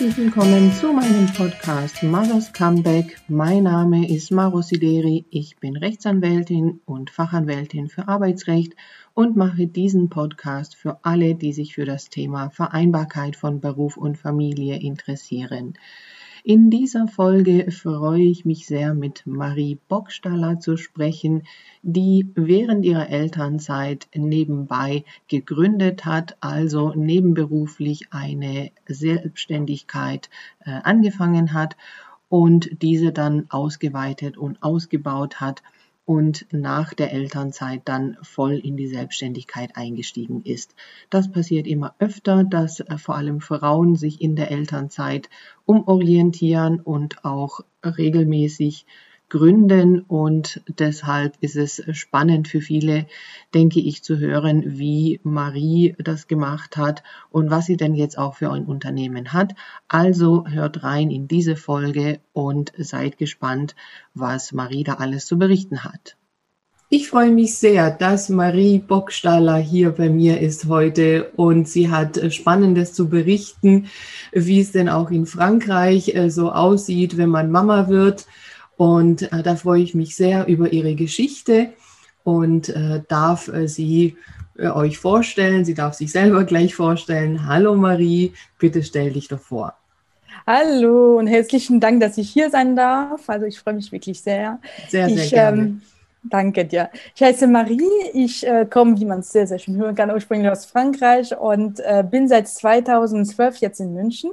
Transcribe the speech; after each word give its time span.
Herzlich 0.00 0.16
willkommen 0.16 0.72
zu 0.72 0.94
meinem 0.94 1.26
Podcast 1.26 2.02
Mothers 2.02 2.54
Comeback. 2.54 3.20
Mein 3.28 3.64
Name 3.64 4.08
ist 4.08 4.30
Maro 4.30 4.62
Sideri. 4.62 5.26
Ich 5.28 5.58
bin 5.58 5.76
Rechtsanwältin 5.76 6.80
und 6.86 7.10
Fachanwältin 7.10 7.90
für 7.90 8.08
Arbeitsrecht 8.08 8.72
und 9.12 9.36
mache 9.36 9.66
diesen 9.66 10.08
Podcast 10.08 10.74
für 10.74 11.00
alle, 11.02 11.34
die 11.34 11.52
sich 11.52 11.74
für 11.74 11.84
das 11.84 12.08
Thema 12.08 12.48
Vereinbarkeit 12.48 13.36
von 13.36 13.60
Beruf 13.60 13.98
und 13.98 14.16
Familie 14.16 14.80
interessieren. 14.80 15.74
In 16.42 16.70
dieser 16.70 17.06
Folge 17.06 17.70
freue 17.70 18.22
ich 18.22 18.46
mich 18.46 18.66
sehr, 18.66 18.94
mit 18.94 19.26
Marie 19.26 19.78
Bockstaller 19.88 20.58
zu 20.58 20.78
sprechen, 20.78 21.42
die 21.82 22.30
während 22.34 22.84
ihrer 22.86 23.10
Elternzeit 23.10 24.08
nebenbei 24.14 25.04
gegründet 25.28 26.06
hat, 26.06 26.38
also 26.40 26.94
nebenberuflich 26.94 28.12
eine 28.12 28.70
Selbstständigkeit 28.86 30.30
äh, 30.60 30.70
angefangen 30.82 31.52
hat 31.52 31.76
und 32.30 32.80
diese 32.80 33.12
dann 33.12 33.44
ausgeweitet 33.50 34.38
und 34.38 34.62
ausgebaut 34.62 35.40
hat 35.42 35.62
und 36.10 36.46
nach 36.50 36.92
der 36.92 37.12
Elternzeit 37.12 37.82
dann 37.84 38.16
voll 38.22 38.54
in 38.54 38.76
die 38.76 38.88
Selbstständigkeit 38.88 39.76
eingestiegen 39.76 40.42
ist. 40.42 40.74
Das 41.08 41.30
passiert 41.30 41.68
immer 41.68 41.94
öfter, 42.00 42.42
dass 42.42 42.80
äh, 42.80 42.98
vor 42.98 43.14
allem 43.14 43.40
Frauen 43.40 43.94
sich 43.94 44.20
in 44.20 44.34
der 44.34 44.50
Elternzeit 44.50 45.30
umorientieren 45.66 46.80
und 46.80 47.24
auch 47.24 47.60
regelmäßig 47.84 48.86
gründen 49.30 50.00
und 50.00 50.60
deshalb 50.68 51.34
ist 51.40 51.56
es 51.56 51.82
spannend 51.92 52.48
für 52.48 52.60
viele, 52.60 53.06
denke 53.54 53.80
ich, 53.80 54.02
zu 54.02 54.18
hören, 54.18 54.62
wie 54.78 55.20
Marie 55.22 55.96
das 55.98 56.28
gemacht 56.28 56.76
hat 56.76 57.02
und 57.30 57.50
was 57.50 57.66
sie 57.66 57.76
denn 57.76 57.94
jetzt 57.94 58.18
auch 58.18 58.34
für 58.34 58.50
ein 58.50 58.66
Unternehmen 58.66 59.32
hat. 59.32 59.54
Also 59.88 60.46
hört 60.46 60.82
rein 60.82 61.10
in 61.10 61.28
diese 61.28 61.56
Folge 61.56 62.20
und 62.32 62.72
seid 62.76 63.16
gespannt, 63.16 63.74
was 64.12 64.52
Marie 64.52 64.84
da 64.84 64.94
alles 64.94 65.24
zu 65.24 65.38
berichten 65.38 65.84
hat. 65.84 66.16
Ich 66.92 67.08
freue 67.08 67.30
mich 67.30 67.56
sehr, 67.56 67.92
dass 67.92 68.30
Marie 68.30 68.80
Bockstaller 68.80 69.58
hier 69.58 69.90
bei 69.90 70.10
mir 70.10 70.40
ist 70.40 70.66
heute 70.66 71.30
und 71.36 71.68
sie 71.68 71.88
hat 71.88 72.20
Spannendes 72.34 72.94
zu 72.94 73.08
berichten, 73.08 73.86
wie 74.32 74.58
es 74.58 74.72
denn 74.72 74.88
auch 74.88 75.12
in 75.12 75.24
Frankreich 75.24 76.16
äh, 76.16 76.30
so 76.30 76.50
aussieht, 76.50 77.16
wenn 77.16 77.28
man 77.28 77.52
Mama 77.52 77.86
wird. 77.86 78.26
Und 78.80 79.30
äh, 79.30 79.42
da 79.42 79.56
freue 79.56 79.82
ich 79.82 79.94
mich 79.94 80.16
sehr 80.16 80.46
über 80.46 80.72
Ihre 80.72 80.94
Geschichte 80.94 81.68
und 82.24 82.70
äh, 82.70 83.02
darf 83.08 83.48
äh, 83.48 83.68
sie 83.68 84.16
äh, 84.56 84.68
euch 84.68 84.96
vorstellen. 84.96 85.66
Sie 85.66 85.74
darf 85.74 85.92
sich 85.92 86.10
selber 86.10 86.44
gleich 86.44 86.74
vorstellen. 86.74 87.46
Hallo 87.46 87.74
Marie, 87.74 88.32
bitte 88.58 88.82
stell 88.82 89.12
dich 89.12 89.28
doch 89.28 89.38
vor. 89.38 89.74
Hallo 90.46 91.18
und 91.18 91.26
herzlichen 91.26 91.78
Dank, 91.78 92.00
dass 92.00 92.16
ich 92.16 92.30
hier 92.30 92.48
sein 92.48 92.74
darf. 92.74 93.28
Also 93.28 93.44
ich 93.44 93.58
freue 93.58 93.74
mich 93.74 93.92
wirklich 93.92 94.22
sehr. 94.22 94.58
Sehr, 94.88 95.10
sehr 95.10 95.24
ich, 95.24 95.30
gerne. 95.30 95.60
Ähm, 95.60 95.82
danke 96.22 96.64
dir. 96.64 96.88
Ich 97.14 97.22
heiße 97.22 97.48
Marie. 97.48 97.82
Ich 98.14 98.46
äh, 98.46 98.64
komme, 98.64 98.98
wie 98.98 99.04
man 99.04 99.18
es 99.18 99.30
sehr, 99.30 99.46
sehr 99.46 99.58
schön 99.58 99.76
hören 99.76 99.94
kann, 99.94 100.10
ursprünglich 100.10 100.50
aus 100.50 100.64
Frankreich 100.64 101.36
und 101.36 101.80
äh, 101.80 102.02
bin 102.02 102.28
seit 102.28 102.48
2012 102.48 103.58
jetzt 103.58 103.80
in 103.80 103.92
München 103.92 104.30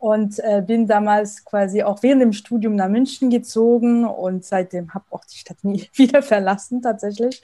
und 0.00 0.38
äh, 0.38 0.62
bin 0.66 0.86
damals 0.86 1.44
quasi 1.44 1.82
auch 1.82 2.02
während 2.02 2.22
dem 2.22 2.32
Studium 2.32 2.74
nach 2.74 2.88
München 2.88 3.28
gezogen 3.28 4.06
und 4.06 4.46
seitdem 4.46 4.94
habe 4.94 5.04
auch 5.10 5.24
die 5.26 5.36
Stadt 5.36 5.58
nie 5.62 5.88
wieder 5.94 6.22
verlassen 6.22 6.80
tatsächlich 6.80 7.42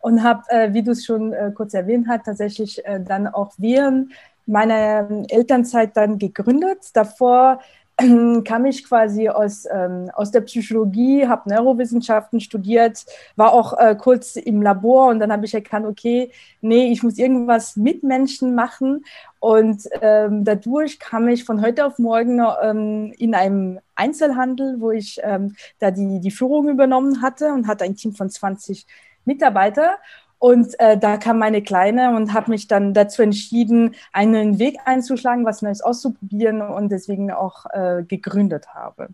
und 0.00 0.24
habe, 0.24 0.42
äh, 0.48 0.74
wie 0.74 0.82
du 0.82 0.90
es 0.90 1.04
schon 1.04 1.32
äh, 1.32 1.52
kurz 1.54 1.74
erwähnt 1.74 2.08
hast, 2.08 2.24
tatsächlich 2.24 2.84
äh, 2.84 3.00
dann 3.00 3.28
auch 3.28 3.52
während 3.56 4.10
meiner 4.46 5.08
Elternzeit 5.28 5.96
dann 5.96 6.18
gegründet. 6.18 6.78
Davor 6.92 7.60
kam 8.44 8.64
ich 8.64 8.84
quasi 8.84 9.28
aus, 9.28 9.66
ähm, 9.70 10.10
aus 10.14 10.30
der 10.30 10.40
Psychologie, 10.42 11.26
habe 11.26 11.48
Neurowissenschaften 11.48 12.40
studiert, 12.40 13.04
war 13.36 13.52
auch 13.52 13.78
äh, 13.78 13.94
kurz 13.94 14.36
im 14.36 14.62
Labor 14.62 15.08
und 15.08 15.20
dann 15.20 15.32
habe 15.32 15.44
ich 15.44 15.54
erkannt, 15.54 15.86
okay, 15.86 16.30
nee, 16.60 16.90
ich 16.90 17.02
muss 17.02 17.18
irgendwas 17.18 17.76
mit 17.76 18.02
Menschen 18.02 18.54
machen. 18.54 19.04
Und 19.40 19.88
ähm, 20.00 20.44
dadurch 20.44 20.98
kam 20.98 21.28
ich 21.28 21.44
von 21.44 21.60
heute 21.60 21.84
auf 21.84 21.98
morgen 21.98 22.40
ähm, 22.62 23.12
in 23.18 23.34
einem 23.34 23.80
Einzelhandel, 23.94 24.76
wo 24.78 24.90
ich 24.90 25.20
ähm, 25.22 25.56
da 25.78 25.90
die, 25.90 26.20
die 26.20 26.30
Führung 26.30 26.68
übernommen 26.68 27.22
hatte 27.22 27.52
und 27.52 27.66
hatte 27.66 27.84
ein 27.84 27.96
Team 27.96 28.14
von 28.14 28.30
20 28.30 28.86
Mitarbeiter. 29.24 29.96
Und 30.42 30.74
äh, 30.80 30.98
da 30.98 31.18
kam 31.18 31.38
meine 31.38 31.62
Kleine 31.62 32.16
und 32.16 32.34
habe 32.34 32.50
mich 32.50 32.66
dann 32.66 32.94
dazu 32.94 33.22
entschieden, 33.22 33.94
einen 34.12 34.58
Weg 34.58 34.76
einzuschlagen, 34.84 35.44
was 35.44 35.62
Neues 35.62 35.82
auszuprobieren 35.82 36.62
und 36.62 36.90
deswegen 36.90 37.30
auch 37.30 37.66
äh, 37.72 38.02
gegründet 38.02 38.74
habe. 38.74 39.10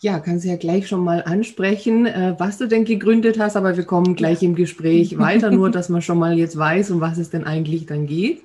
Ja, 0.00 0.20
kannst 0.20 0.46
du 0.46 0.48
ja 0.48 0.56
gleich 0.56 0.88
schon 0.88 1.04
mal 1.04 1.22
ansprechen, 1.22 2.06
äh, 2.06 2.34
was 2.38 2.56
du 2.56 2.66
denn 2.66 2.86
gegründet 2.86 3.38
hast, 3.38 3.58
aber 3.58 3.76
wir 3.76 3.84
kommen 3.84 4.16
gleich 4.16 4.42
im 4.42 4.54
Gespräch 4.54 5.18
weiter, 5.18 5.50
nur 5.50 5.70
dass 5.70 5.90
man 5.90 6.00
schon 6.00 6.18
mal 6.18 6.38
jetzt 6.38 6.56
weiß, 6.56 6.92
um 6.92 7.00
was 7.02 7.18
es 7.18 7.28
denn 7.28 7.44
eigentlich 7.44 7.84
dann 7.84 8.06
geht. 8.06 8.40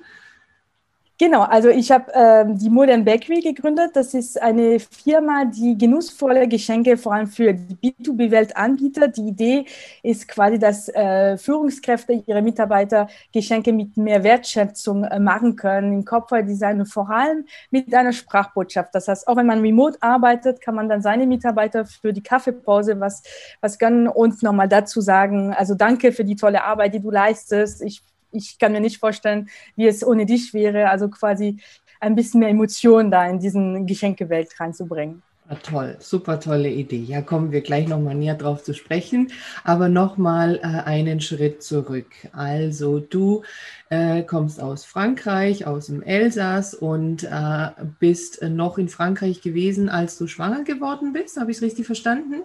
Genau, 1.20 1.42
also 1.42 1.68
ich 1.68 1.90
habe 1.90 2.10
ähm, 2.14 2.56
die 2.56 2.70
Modern 2.70 3.04
Bakery 3.04 3.42
gegründet. 3.42 3.90
Das 3.92 4.14
ist 4.14 4.40
eine 4.40 4.80
Firma, 4.80 5.44
die 5.44 5.76
genussvolle 5.76 6.48
Geschenke 6.48 6.96
vor 6.96 7.12
allem 7.12 7.26
für 7.26 7.52
die 7.52 7.92
B2B-Welt 7.92 8.56
anbietet. 8.56 9.18
Die 9.18 9.28
Idee 9.28 9.66
ist 10.02 10.28
quasi, 10.28 10.58
dass 10.58 10.88
äh, 10.88 11.36
Führungskräfte 11.36 12.24
ihre 12.26 12.40
Mitarbeiter 12.40 13.06
Geschenke 13.34 13.70
mit 13.70 13.98
mehr 13.98 14.24
Wertschätzung 14.24 15.04
äh, 15.04 15.20
machen 15.20 15.56
können, 15.56 15.92
im 15.92 16.04
Kopfdesign 16.06 16.80
und 16.80 16.86
vor 16.86 17.10
allem 17.10 17.44
mit 17.70 17.94
einer 17.94 18.14
Sprachbotschaft. 18.14 18.94
Das 18.94 19.06
heißt, 19.06 19.28
auch 19.28 19.36
wenn 19.36 19.44
man 19.44 19.60
remote 19.60 19.98
arbeitet, 20.00 20.62
kann 20.62 20.74
man 20.74 20.88
dann 20.88 21.02
seine 21.02 21.26
Mitarbeiter 21.26 21.84
für 21.84 22.14
die 22.14 22.22
Kaffeepause 22.22 22.98
was, 22.98 23.22
was 23.60 23.78
gönnen 23.78 24.08
und 24.08 24.42
nochmal 24.42 24.70
dazu 24.70 25.02
sagen, 25.02 25.52
also 25.52 25.74
danke 25.74 26.12
für 26.12 26.24
die 26.24 26.36
tolle 26.36 26.64
Arbeit, 26.64 26.94
die 26.94 27.00
du 27.00 27.10
leistest. 27.10 27.82
Ich 27.82 28.02
ich 28.32 28.58
kann 28.58 28.72
mir 28.72 28.80
nicht 28.80 28.98
vorstellen, 28.98 29.48
wie 29.76 29.86
es 29.86 30.06
ohne 30.06 30.26
dich 30.26 30.54
wäre. 30.54 30.90
Also 30.90 31.08
quasi 31.08 31.58
ein 32.00 32.14
bisschen 32.14 32.40
mehr 32.40 32.48
Emotion 32.48 33.10
da 33.10 33.26
in 33.26 33.38
diesen 33.38 33.86
Geschenkewelt 33.86 34.58
reinzubringen. 34.58 35.22
Ah, 35.52 35.56
toll, 35.56 35.96
super 35.98 36.38
tolle 36.38 36.70
Idee. 36.70 37.02
Ja, 37.02 37.22
kommen 37.22 37.50
wir 37.50 37.60
gleich 37.60 37.88
nochmal 37.88 38.14
näher 38.14 38.36
drauf 38.36 38.62
zu 38.62 38.72
sprechen. 38.72 39.32
Aber 39.64 39.88
nochmal 39.88 40.60
äh, 40.62 40.88
einen 40.88 41.20
Schritt 41.20 41.64
zurück. 41.64 42.06
Also 42.30 43.00
du 43.00 43.42
äh, 43.88 44.22
kommst 44.22 44.60
aus 44.60 44.84
Frankreich, 44.84 45.66
aus 45.66 45.86
dem 45.86 46.02
Elsass 46.02 46.72
und 46.72 47.24
äh, 47.24 47.70
bist 47.98 48.42
noch 48.42 48.78
in 48.78 48.88
Frankreich 48.88 49.42
gewesen, 49.42 49.88
als 49.88 50.16
du 50.18 50.28
schwanger 50.28 50.62
geworden 50.62 51.12
bist. 51.12 51.36
Habe 51.36 51.50
ich 51.50 51.56
es 51.56 51.62
richtig 51.64 51.84
verstanden? 51.84 52.42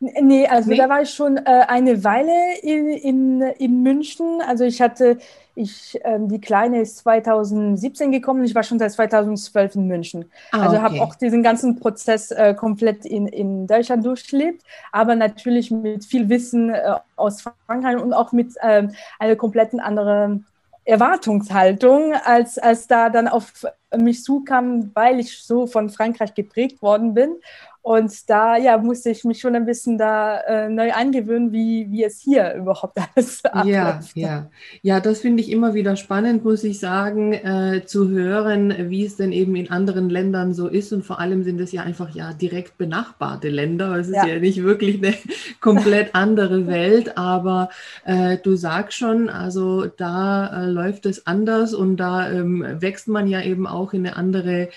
Nee, 0.00 0.46
also 0.46 0.70
nee? 0.70 0.76
da 0.76 0.88
war 0.88 1.02
ich 1.02 1.10
schon 1.10 1.36
äh, 1.36 1.42
eine 1.68 2.02
Weile 2.04 2.58
in, 2.62 2.88
in, 2.88 3.42
in 3.42 3.82
München. 3.82 4.40
Also 4.40 4.64
ich 4.64 4.80
hatte, 4.80 5.18
ich, 5.54 6.00
ähm, 6.04 6.26
die 6.28 6.40
Kleine 6.40 6.80
ist 6.80 6.98
2017 6.98 8.10
gekommen, 8.10 8.42
ich 8.42 8.54
war 8.54 8.62
schon 8.62 8.78
seit 8.78 8.92
2012 8.92 9.74
in 9.74 9.86
München. 9.86 10.24
Ah, 10.52 10.62
also 10.62 10.76
okay. 10.76 10.84
habe 10.84 11.02
auch 11.02 11.14
diesen 11.16 11.42
ganzen 11.42 11.78
Prozess 11.78 12.30
äh, 12.30 12.54
komplett 12.54 13.04
in, 13.04 13.28
in 13.28 13.66
Deutschland 13.66 14.06
durchlebt, 14.06 14.62
aber 14.90 15.16
natürlich 15.16 15.70
mit 15.70 16.06
viel 16.06 16.30
Wissen 16.30 16.70
äh, 16.70 16.94
aus 17.16 17.42
Frankreich 17.66 18.02
und 18.02 18.14
auch 18.14 18.32
mit 18.32 18.54
ähm, 18.62 18.94
einer 19.18 19.36
kompletten 19.36 19.80
anderen 19.80 20.46
Erwartungshaltung, 20.84 22.14
als, 22.24 22.58
als 22.58 22.86
da 22.86 23.10
dann 23.10 23.28
auf 23.28 23.52
mich 23.96 24.24
zukam, 24.24 24.90
weil 24.94 25.20
ich 25.20 25.42
so 25.42 25.66
von 25.66 25.90
Frankreich 25.90 26.34
geprägt 26.34 26.80
worden 26.80 27.14
bin. 27.14 27.36
Und 27.82 28.28
da 28.28 28.58
ja, 28.58 28.76
musste 28.76 29.10
ich 29.10 29.24
mich 29.24 29.40
schon 29.40 29.56
ein 29.56 29.64
bisschen 29.64 29.96
da 29.96 30.40
äh, 30.40 30.68
neu 30.68 30.92
angewöhnen, 30.92 31.50
wie, 31.50 31.86
wie 31.90 32.04
es 32.04 32.20
hier 32.20 32.54
überhaupt 32.54 32.98
alles 33.16 33.42
abläuft. 33.44 34.16
Ja, 34.16 34.28
ja. 34.28 34.50
ja 34.82 35.00
das 35.00 35.20
finde 35.20 35.42
ich 35.42 35.50
immer 35.50 35.72
wieder 35.72 35.96
spannend, 35.96 36.44
muss 36.44 36.62
ich 36.62 36.78
sagen, 36.78 37.32
äh, 37.32 37.82
zu 37.86 38.10
hören, 38.10 38.90
wie 38.90 39.06
es 39.06 39.16
denn 39.16 39.32
eben 39.32 39.56
in 39.56 39.70
anderen 39.70 40.10
Ländern 40.10 40.52
so 40.52 40.68
ist. 40.68 40.92
Und 40.92 41.06
vor 41.06 41.20
allem 41.20 41.42
sind 41.42 41.58
es 41.58 41.72
ja 41.72 41.82
einfach 41.82 42.14
ja 42.14 42.34
direkt 42.34 42.76
benachbarte 42.76 43.48
Länder. 43.48 43.96
Es 43.96 44.08
ist 44.08 44.16
ja, 44.16 44.26
ja 44.26 44.38
nicht 44.38 44.62
wirklich 44.62 44.98
eine 44.98 45.14
komplett 45.60 46.14
andere 46.14 46.66
Welt, 46.66 47.16
aber 47.16 47.70
äh, 48.04 48.36
du 48.36 48.56
sagst 48.56 48.98
schon, 48.98 49.30
also 49.30 49.86
da 49.86 50.64
äh, 50.64 50.66
läuft 50.66 51.06
es 51.06 51.26
anders 51.26 51.72
und 51.72 51.96
da 51.96 52.30
ähm, 52.30 52.64
wächst 52.78 53.08
man 53.08 53.26
ja 53.26 53.42
eben 53.42 53.66
auch 53.66 53.94
in 53.94 54.06
eine 54.06 54.16
andere 54.16 54.62
äh, 54.62 54.68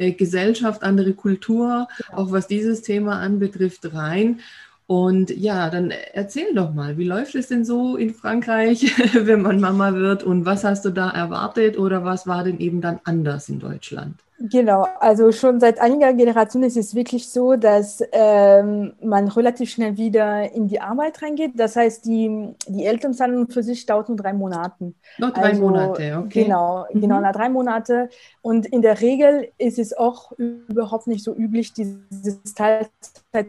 Gesellschaft, 0.00 0.82
andere 0.82 1.12
Kultur, 1.12 1.88
auch 2.12 2.32
was 2.32 2.46
dieses 2.46 2.82
Thema 2.82 3.20
anbetrifft, 3.20 3.94
rein. 3.94 4.40
Und 4.86 5.30
ja, 5.30 5.70
dann 5.70 5.92
erzähl 5.92 6.52
doch 6.52 6.74
mal, 6.74 6.98
wie 6.98 7.04
läuft 7.04 7.36
es 7.36 7.46
denn 7.46 7.64
so 7.64 7.96
in 7.96 8.12
Frankreich, 8.12 8.92
wenn 9.14 9.42
man 9.42 9.60
Mama 9.60 9.94
wird 9.94 10.24
und 10.24 10.46
was 10.46 10.64
hast 10.64 10.84
du 10.84 10.90
da 10.90 11.10
erwartet 11.10 11.78
oder 11.78 12.04
was 12.04 12.26
war 12.26 12.42
denn 12.42 12.58
eben 12.58 12.80
dann 12.80 12.98
anders 13.04 13.48
in 13.48 13.60
Deutschland? 13.60 14.16
Genau, 14.42 14.86
also 15.00 15.32
schon 15.32 15.60
seit 15.60 15.78
einiger 15.80 16.14
Generation 16.14 16.62
ist 16.62 16.78
es 16.78 16.94
wirklich 16.94 17.28
so, 17.28 17.56
dass 17.56 18.02
ähm, 18.10 18.94
man 19.02 19.28
relativ 19.28 19.68
schnell 19.68 19.98
wieder 19.98 20.50
in 20.52 20.66
die 20.66 20.80
Arbeit 20.80 21.20
reingeht. 21.20 21.52
Das 21.56 21.76
heißt, 21.76 22.06
die, 22.06 22.54
die 22.66 22.86
Elternzeit 22.86 23.30
für 23.52 23.62
sich 23.62 23.84
dauert 23.84 24.08
nur 24.08 24.16
drei 24.16 24.32
Monate. 24.32 24.94
Nur 25.18 25.30
drei 25.30 25.50
also, 25.50 25.60
Monate, 25.60 26.16
okay. 26.16 26.44
Genau, 26.44 26.86
mhm. 26.90 27.00
genau, 27.02 27.20
nach 27.20 27.32
drei 27.32 27.50
Monate. 27.50 28.08
Und 28.40 28.64
in 28.64 28.80
der 28.80 29.02
Regel 29.02 29.50
ist 29.58 29.78
es 29.78 29.92
auch 29.94 30.32
überhaupt 30.32 31.06
nicht 31.06 31.22
so 31.22 31.34
üblich, 31.34 31.74
dieses 31.74 32.54
Teilzeit 32.54 33.46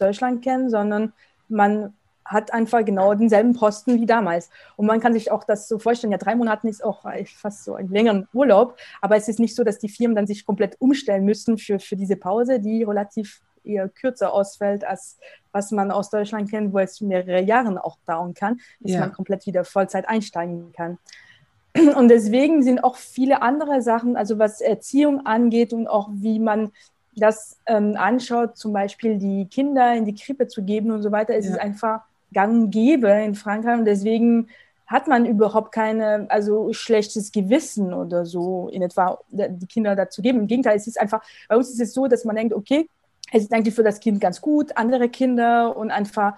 Deutschland 0.00 0.42
kennen, 0.42 0.68
sondern 0.68 1.12
man 1.48 1.94
hat 2.24 2.52
einfach 2.52 2.84
genau 2.84 3.14
denselben 3.14 3.54
Posten 3.54 4.00
wie 4.00 4.06
damals. 4.06 4.50
Und 4.76 4.86
man 4.86 5.00
kann 5.00 5.12
sich 5.12 5.30
auch 5.30 5.44
das 5.44 5.68
so 5.68 5.78
vorstellen, 5.78 6.12
ja, 6.12 6.18
drei 6.18 6.34
Monate 6.34 6.68
ist 6.68 6.84
auch 6.84 7.04
fast 7.36 7.64
so 7.64 7.74
ein 7.74 7.88
längeren 7.88 8.28
Urlaub, 8.32 8.76
aber 9.00 9.16
es 9.16 9.28
ist 9.28 9.40
nicht 9.40 9.54
so, 9.54 9.64
dass 9.64 9.78
die 9.78 9.88
Firmen 9.88 10.14
dann 10.14 10.26
sich 10.26 10.46
komplett 10.46 10.80
umstellen 10.80 11.24
müssen 11.24 11.58
für, 11.58 11.78
für 11.78 11.96
diese 11.96 12.16
Pause, 12.16 12.60
die 12.60 12.82
relativ 12.82 13.40
eher 13.64 13.88
kürzer 13.88 14.32
ausfällt, 14.32 14.84
als 14.84 15.18
was 15.52 15.70
man 15.70 15.90
aus 15.90 16.10
Deutschland 16.10 16.50
kennt, 16.50 16.72
wo 16.72 16.78
es 16.78 17.00
mehrere 17.00 17.42
Jahre 17.42 17.84
auch 17.84 17.96
dauern 18.06 18.34
kann, 18.34 18.60
bis 18.80 18.92
ja. 18.92 19.00
man 19.00 19.12
komplett 19.12 19.46
wieder 19.46 19.64
Vollzeit 19.64 20.08
einsteigen 20.08 20.72
kann. 20.72 20.98
Und 21.96 22.08
deswegen 22.08 22.62
sind 22.62 22.82
auch 22.82 22.96
viele 22.96 23.42
andere 23.42 23.82
Sachen, 23.82 24.16
also 24.16 24.38
was 24.38 24.60
Erziehung 24.60 25.26
angeht 25.26 25.72
und 25.72 25.86
auch 25.86 26.10
wie 26.12 26.38
man 26.38 26.72
das 27.16 27.58
ähm, 27.66 27.94
anschaut, 27.96 28.56
zum 28.56 28.72
Beispiel 28.72 29.18
die 29.18 29.46
Kinder 29.46 29.94
in 29.94 30.04
die 30.04 30.14
Krippe 30.14 30.48
zu 30.48 30.62
geben 30.62 30.90
und 30.90 31.02
so 31.02 31.12
weiter, 31.12 31.34
ist 31.34 31.46
ja. 31.46 31.52
es 31.52 31.58
einfach 31.58 32.02
gang 32.32 32.70
gäbe 32.70 33.08
in 33.08 33.34
Frankreich 33.34 33.78
und 33.78 33.84
deswegen 33.84 34.48
hat 34.86 35.08
man 35.08 35.24
überhaupt 35.24 35.72
keine, 35.72 36.26
also 36.28 36.72
schlechtes 36.72 37.32
Gewissen 37.32 37.94
oder 37.94 38.26
so 38.26 38.68
in 38.68 38.82
etwa 38.82 39.18
die 39.30 39.66
Kinder 39.66 39.96
dazu 39.96 40.20
geben. 40.20 40.40
Im 40.40 40.46
Gegenteil, 40.46 40.76
es 40.76 40.86
ist 40.86 41.00
einfach, 41.00 41.22
bei 41.48 41.56
uns 41.56 41.70
ist 41.70 41.80
es 41.80 41.94
so, 41.94 42.08
dass 42.08 42.24
man 42.24 42.36
denkt, 42.36 42.52
okay, 42.52 42.88
es 43.32 43.44
ist 43.44 43.52
eigentlich 43.52 43.74
für 43.74 43.82
das 43.82 44.00
Kind 44.00 44.20
ganz 44.20 44.40
gut, 44.40 44.76
andere 44.76 45.08
Kinder 45.08 45.74
und 45.76 45.90
einfach 45.90 46.34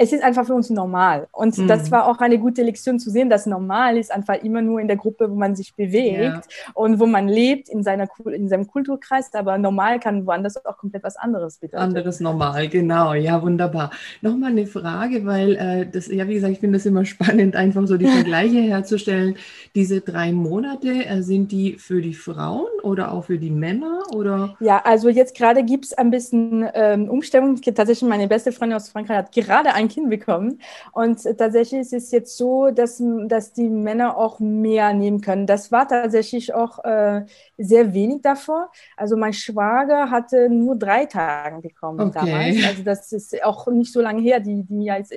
es 0.00 0.12
ist 0.12 0.22
einfach 0.22 0.46
für 0.46 0.54
uns 0.54 0.70
normal. 0.70 1.26
Und 1.32 1.58
mhm. 1.58 1.66
das 1.66 1.90
war 1.90 2.06
auch 2.06 2.18
eine 2.18 2.38
gute 2.38 2.62
Lektion 2.62 3.00
zu 3.00 3.10
sehen, 3.10 3.28
dass 3.28 3.46
normal 3.46 3.96
ist 3.96 4.12
einfach 4.12 4.36
immer 4.44 4.62
nur 4.62 4.80
in 4.80 4.86
der 4.86 4.96
Gruppe, 4.96 5.28
wo 5.28 5.34
man 5.34 5.56
sich 5.56 5.74
bewegt 5.74 6.22
ja. 6.22 6.40
und 6.74 7.00
wo 7.00 7.06
man 7.06 7.26
lebt, 7.26 7.68
in, 7.68 7.82
seiner, 7.82 8.06
in 8.32 8.48
seinem 8.48 8.68
Kulturkreis. 8.68 9.34
Aber 9.34 9.58
normal 9.58 9.98
kann 9.98 10.24
woanders 10.24 10.64
auch 10.64 10.78
komplett 10.78 11.02
was 11.02 11.16
anderes 11.16 11.58
bedeuten. 11.58 11.82
Anderes 11.82 12.20
normal, 12.20 12.68
genau. 12.68 13.12
Ja, 13.14 13.42
wunderbar. 13.42 13.90
Nochmal 14.22 14.52
eine 14.52 14.68
Frage, 14.68 15.26
weil 15.26 15.56
äh, 15.56 15.86
das, 15.90 16.06
ja, 16.06 16.28
wie 16.28 16.34
gesagt, 16.34 16.52
ich 16.52 16.60
finde 16.60 16.78
das 16.78 16.86
immer 16.86 17.04
spannend, 17.04 17.56
einfach 17.56 17.84
so 17.88 17.96
die 17.96 18.06
Vergleiche 18.18 18.60
herzustellen. 18.60 19.34
Diese 19.74 20.00
drei 20.00 20.30
Monate, 20.30 21.06
äh, 21.06 21.22
sind 21.22 21.50
die 21.50 21.72
für 21.72 22.00
die 22.00 22.14
Frauen 22.14 22.68
oder 22.84 23.10
auch 23.10 23.24
für 23.24 23.38
die 23.38 23.50
Männer? 23.50 24.02
Oder? 24.14 24.56
Ja, 24.60 24.80
also 24.84 25.08
jetzt 25.08 25.36
gerade 25.36 25.64
gibt 25.64 25.86
es 25.86 25.92
ein 25.92 26.12
bisschen 26.12 26.68
ähm, 26.74 27.10
Umstellung. 27.10 27.60
Tatsächlich, 27.60 28.08
meine 28.08 28.28
beste 28.28 28.52
Freundin 28.52 28.76
aus 28.76 28.90
Frankreich 28.90 29.16
hat 29.16 29.32
gerade 29.32 29.74
ein 29.74 29.87
ein 29.88 29.92
Kind 29.92 30.10
bekommen. 30.10 30.60
Und 30.92 31.22
tatsächlich 31.38 31.80
ist 31.80 31.92
es 31.92 32.10
jetzt 32.10 32.36
so, 32.36 32.70
dass, 32.70 33.02
dass 33.26 33.52
die 33.52 33.68
Männer 33.68 34.16
auch 34.16 34.38
mehr 34.38 34.92
nehmen 34.92 35.20
können. 35.20 35.46
Das 35.46 35.72
war 35.72 35.88
tatsächlich 35.88 36.54
auch 36.54 36.84
äh, 36.84 37.24
sehr 37.56 37.94
wenig 37.94 38.22
davor. 38.22 38.70
Also 38.96 39.16
mein 39.16 39.32
Schwager 39.32 40.10
hatte 40.10 40.48
nur 40.48 40.76
drei 40.76 41.06
Tage 41.06 41.60
bekommen 41.60 42.00
okay. 42.00 42.20
damals. 42.20 42.66
Also 42.66 42.82
das 42.82 43.12
ist 43.12 43.42
auch 43.42 43.66
nicht 43.68 43.92
so 43.92 44.00
lange 44.00 44.20
her. 44.20 44.40
Die, 44.40 44.62
die 44.62 44.74
Mia 44.74 44.96
ist 44.96 45.14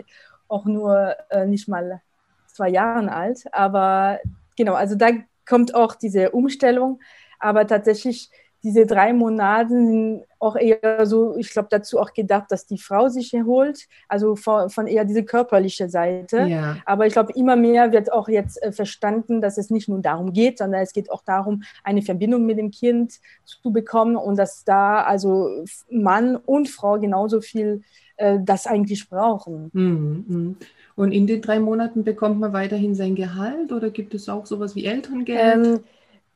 auch 0.47 0.65
nur 0.65 1.15
äh, 1.29 1.45
nicht 1.45 1.67
mal 1.67 2.01
zwei 2.47 2.69
Jahre 2.69 3.11
alt. 3.11 3.43
Aber 3.51 4.19
genau, 4.57 4.73
also 4.73 4.95
da 4.95 5.09
kommt 5.47 5.75
auch 5.75 5.95
diese 5.95 6.31
Umstellung. 6.31 6.99
Aber 7.39 7.65
tatsächlich 7.65 8.29
diese 8.63 8.85
drei 8.85 9.13
Monate 9.13 9.69
sind 9.69 10.23
auch 10.39 10.55
eher 10.55 11.05
so, 11.05 11.35
ich 11.37 11.51
glaube, 11.51 11.67
dazu 11.71 11.99
auch 11.99 12.13
gedacht, 12.13 12.45
dass 12.49 12.65
die 12.65 12.77
Frau 12.77 13.09
sich 13.09 13.33
erholt, 13.33 13.87
also 14.07 14.35
von, 14.35 14.69
von 14.69 14.87
eher 14.87 15.05
diese 15.05 15.23
körperliche 15.23 15.89
Seite. 15.89 16.41
Ja. 16.47 16.77
Aber 16.85 17.05
ich 17.05 17.13
glaube, 17.13 17.33
immer 17.33 17.55
mehr 17.55 17.91
wird 17.91 18.11
auch 18.11 18.27
jetzt 18.27 18.61
äh, 18.61 18.71
verstanden, 18.71 19.41
dass 19.41 19.57
es 19.57 19.69
nicht 19.69 19.89
nur 19.89 19.99
darum 19.99 20.33
geht, 20.33 20.59
sondern 20.59 20.81
es 20.81 20.93
geht 20.93 21.11
auch 21.11 21.23
darum, 21.23 21.63
eine 21.83 22.01
Verbindung 22.01 22.45
mit 22.45 22.57
dem 22.57 22.71
Kind 22.71 23.19
zu 23.45 23.71
bekommen 23.71 24.15
und 24.15 24.37
dass 24.37 24.63
da 24.63 25.03
also 25.03 25.63
Mann 25.89 26.35
und 26.35 26.69
Frau 26.69 26.99
genauso 26.99 27.41
viel 27.41 27.81
äh, 28.17 28.39
das 28.41 28.67
eigentlich 28.67 29.09
brauchen. 29.09 29.69
Mhm. 29.73 30.25
mhm. 30.27 30.55
Und 30.95 31.13
in 31.13 31.25
den 31.25 31.41
drei 31.41 31.59
Monaten 31.59 32.03
bekommt 32.03 32.39
man 32.39 32.53
weiterhin 32.53 32.93
sein 32.93 33.15
Gehalt 33.15 33.71
oder 33.71 33.89
gibt 33.89 34.13
es 34.13 34.29
auch 34.29 34.45
sowas 34.45 34.75
wie 34.75 34.85
Elterngeld? 34.85 35.67
Ähm, 35.67 35.79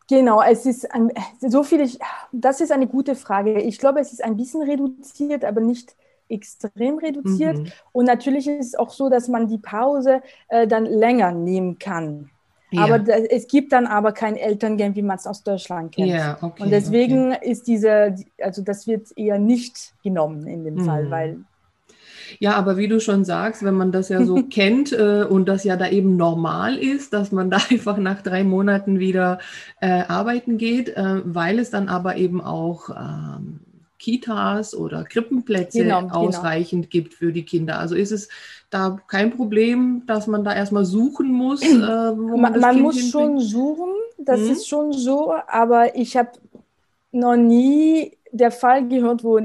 Genau, 0.08 0.42
es 0.42 0.66
ist 0.66 0.92
ein, 0.94 1.12
so 1.40 1.64
viel, 1.64 1.90
das 2.32 2.62
ist 2.62 2.72
eine 2.72 2.88
gute 2.88 3.16
Frage. 3.16 3.60
Ich 3.62 3.80
glaube, 3.80 4.00
es 4.00 4.12
ist 4.14 4.24
ein 4.24 4.38
bisschen 4.38 4.62
reduziert, 4.62 5.44
aber 5.44 5.62
nicht 5.62 5.96
extrem 6.30 6.98
reduziert. 6.98 7.58
Mhm. 7.58 7.72
Und 7.92 8.06
natürlich 8.06 8.48
ist 8.48 8.68
es 8.68 8.76
auch 8.76 8.90
so, 8.90 9.10
dass 9.10 9.28
man 9.28 9.48
die 9.48 9.58
Pause 9.58 10.22
äh, 10.48 10.68
dann 10.68 10.86
länger 10.86 11.32
nehmen 11.32 11.80
kann. 11.80 12.30
Ja. 12.72 12.84
Aber 12.84 13.08
es 13.08 13.48
gibt 13.48 13.72
dann 13.72 13.86
aber 13.86 14.12
kein 14.12 14.36
Elterngeld, 14.36 14.96
wie 14.96 15.02
man 15.02 15.18
es 15.18 15.28
aus 15.28 15.44
Deutschland 15.44 15.94
kennt. 15.96 16.08
Ja, 16.08 16.38
okay, 16.42 16.64
und 16.64 16.72
deswegen 16.72 17.34
okay. 17.34 17.52
ist 17.52 17.68
diese, 17.68 18.16
also 18.42 18.62
das 18.64 18.88
wird 18.88 19.16
eher 19.16 19.40
nicht 19.40 19.94
genommen 20.04 20.46
in 20.48 20.64
dem 20.64 20.76
mhm. 20.76 20.86
Fall, 20.86 21.10
weil 21.10 21.40
ja, 22.40 22.56
aber 22.56 22.78
wie 22.78 22.88
du 22.88 23.00
schon 23.00 23.26
sagst, 23.26 23.64
wenn 23.64 23.76
man 23.76 23.92
das 23.92 24.10
ja 24.10 24.24
so 24.26 24.44
kennt 24.50 24.92
äh, 24.92 25.24
und 25.24 25.48
das 25.48 25.64
ja 25.64 25.76
da 25.78 25.90
eben 25.90 26.16
normal 26.16 26.78
ist, 26.78 27.14
dass 27.14 27.32
man 27.32 27.50
da 27.50 27.58
einfach 27.70 27.98
nach 27.98 28.22
drei 28.22 28.44
Monaten 28.44 29.00
wieder 29.00 29.40
äh, 29.82 30.04
arbeiten 30.08 30.58
geht, 30.58 30.90
äh, 30.90 31.22
weil 31.24 31.60
es 31.60 31.70
dann 31.70 31.90
aber 31.90 32.18
eben 32.18 32.42
auch 32.42 32.90
ähm, 32.90 33.60
Kitas 34.00 34.76
oder 34.76 35.04
Krippenplätze 35.04 35.84
genau, 35.84 36.02
genau. 36.02 36.14
ausreichend 36.14 36.92
genau. 36.92 36.92
gibt 36.92 37.14
für 37.14 37.32
die 37.32 37.44
Kinder. 37.44 37.80
Also 37.80 37.96
ist 37.96 38.12
es 38.12 38.30
da 38.70 39.00
kein 39.08 39.32
Problem, 39.32 40.04
dass 40.06 40.28
man 40.28 40.44
da 40.44 40.54
erstmal 40.54 40.86
suchen 40.86 41.32
muss? 41.32 41.62
Äh, 41.62 41.78
man, 41.78 42.42
man, 42.42 42.60
man 42.60 42.82
muss 42.82 42.98
hinbringt? 42.98 43.12
schon 43.12 43.40
suchen, 43.40 43.90
das 44.18 44.42
mhm. 44.42 44.52
ist 44.52 44.68
schon 44.68 44.94
so, 44.94 45.34
aber 45.48 45.96
ich 45.96 46.18
habe 46.18 46.32
noch 47.12 47.36
nie 47.36 48.18
der 48.32 48.52
Fall 48.52 48.88
gehört, 48.88 49.24
wo 49.24 49.40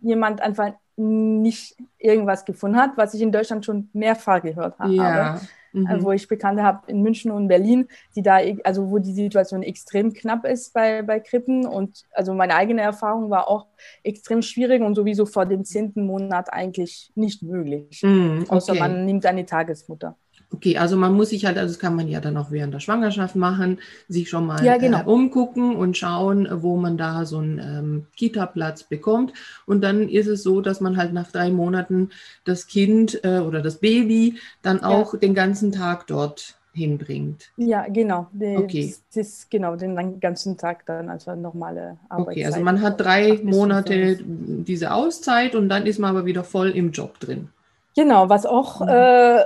jemand 0.00 0.40
einfach 0.40 0.72
nicht 0.98 1.76
irgendwas 1.98 2.44
gefunden 2.44 2.76
hat, 2.76 2.96
was 2.96 3.14
ich 3.14 3.22
in 3.22 3.32
Deutschland 3.32 3.64
schon 3.64 3.88
mehrfach 3.92 4.42
gehört 4.42 4.78
habe. 4.78 4.94
Ja. 4.94 5.40
Mhm. 5.72 5.86
Äh, 5.86 6.02
wo 6.02 6.12
ich 6.12 6.26
Bekannte 6.28 6.62
habe 6.62 6.90
in 6.90 7.02
München 7.02 7.30
und 7.30 7.46
Berlin, 7.48 7.88
die 8.16 8.22
da, 8.22 8.38
also 8.64 8.90
wo 8.90 8.98
die 8.98 9.12
Situation 9.12 9.62
extrem 9.62 10.14
knapp 10.14 10.46
ist 10.46 10.72
bei, 10.72 11.02
bei 11.02 11.20
Krippen. 11.20 11.66
Und 11.66 12.04
also 12.12 12.32
meine 12.34 12.54
eigene 12.54 12.80
Erfahrung 12.80 13.30
war 13.30 13.48
auch 13.48 13.66
extrem 14.02 14.42
schwierig 14.42 14.82
und 14.82 14.94
sowieso 14.94 15.26
vor 15.26 15.46
dem 15.46 15.64
zehnten 15.64 16.06
Monat 16.06 16.52
eigentlich 16.52 17.12
nicht 17.14 17.42
möglich. 17.42 18.02
Mhm, 18.02 18.44
okay. 18.44 18.56
Außer 18.56 18.74
man 18.74 19.04
nimmt 19.04 19.26
eine 19.26 19.44
Tagesmutter. 19.44 20.16
Okay, 20.50 20.78
also 20.78 20.96
man 20.96 21.12
muss 21.12 21.28
sich 21.28 21.44
halt, 21.44 21.58
also 21.58 21.74
das 21.74 21.78
kann 21.78 21.94
man 21.94 22.08
ja 22.08 22.20
dann 22.20 22.36
auch 22.38 22.50
während 22.50 22.72
der 22.72 22.80
Schwangerschaft 22.80 23.36
machen, 23.36 23.78
sich 24.08 24.30
schon 24.30 24.46
mal 24.46 24.64
ja, 24.64 24.78
genau. 24.78 25.00
äh, 25.00 25.04
umgucken 25.04 25.76
und 25.76 25.96
schauen, 25.96 26.48
wo 26.50 26.76
man 26.76 26.96
da 26.96 27.26
so 27.26 27.38
einen 27.38 27.58
ähm, 27.58 28.06
Kita-Platz 28.16 28.84
bekommt. 28.84 29.34
Und 29.66 29.82
dann 29.82 30.08
ist 30.08 30.26
es 30.26 30.42
so, 30.42 30.62
dass 30.62 30.80
man 30.80 30.96
halt 30.96 31.12
nach 31.12 31.30
drei 31.30 31.50
Monaten 31.50 32.10
das 32.44 32.66
Kind 32.66 33.22
äh, 33.24 33.40
oder 33.40 33.60
das 33.60 33.76
Baby 33.76 34.38
dann 34.62 34.82
auch 34.82 35.12
ja. 35.12 35.18
den 35.18 35.34
ganzen 35.34 35.70
Tag 35.70 36.06
dort 36.06 36.54
hinbringt. 36.72 37.50
Ja, 37.56 37.86
genau. 37.88 38.28
Die, 38.32 38.56
okay. 38.56 38.94
Das 39.08 39.16
ist 39.16 39.50
genau 39.50 39.76
den 39.76 40.18
ganzen 40.20 40.56
Tag 40.56 40.86
dann 40.86 41.10
als 41.10 41.26
normale 41.26 41.98
Arbeitszeit. 42.08 42.36
Okay, 42.36 42.46
also 42.46 42.60
man 42.60 42.80
hat 42.80 43.00
drei 43.00 43.38
Monate 43.42 44.18
diese 44.22 44.92
Auszeit 44.92 45.54
und 45.54 45.68
dann 45.68 45.84
ist 45.84 45.98
man 45.98 46.10
aber 46.10 46.24
wieder 46.24 46.44
voll 46.44 46.70
im 46.70 46.92
Job 46.92 47.20
drin. 47.20 47.48
Genau, 47.94 48.28
was 48.28 48.46
auch 48.46 48.80
mhm. 48.80 48.88
äh, 48.88 49.40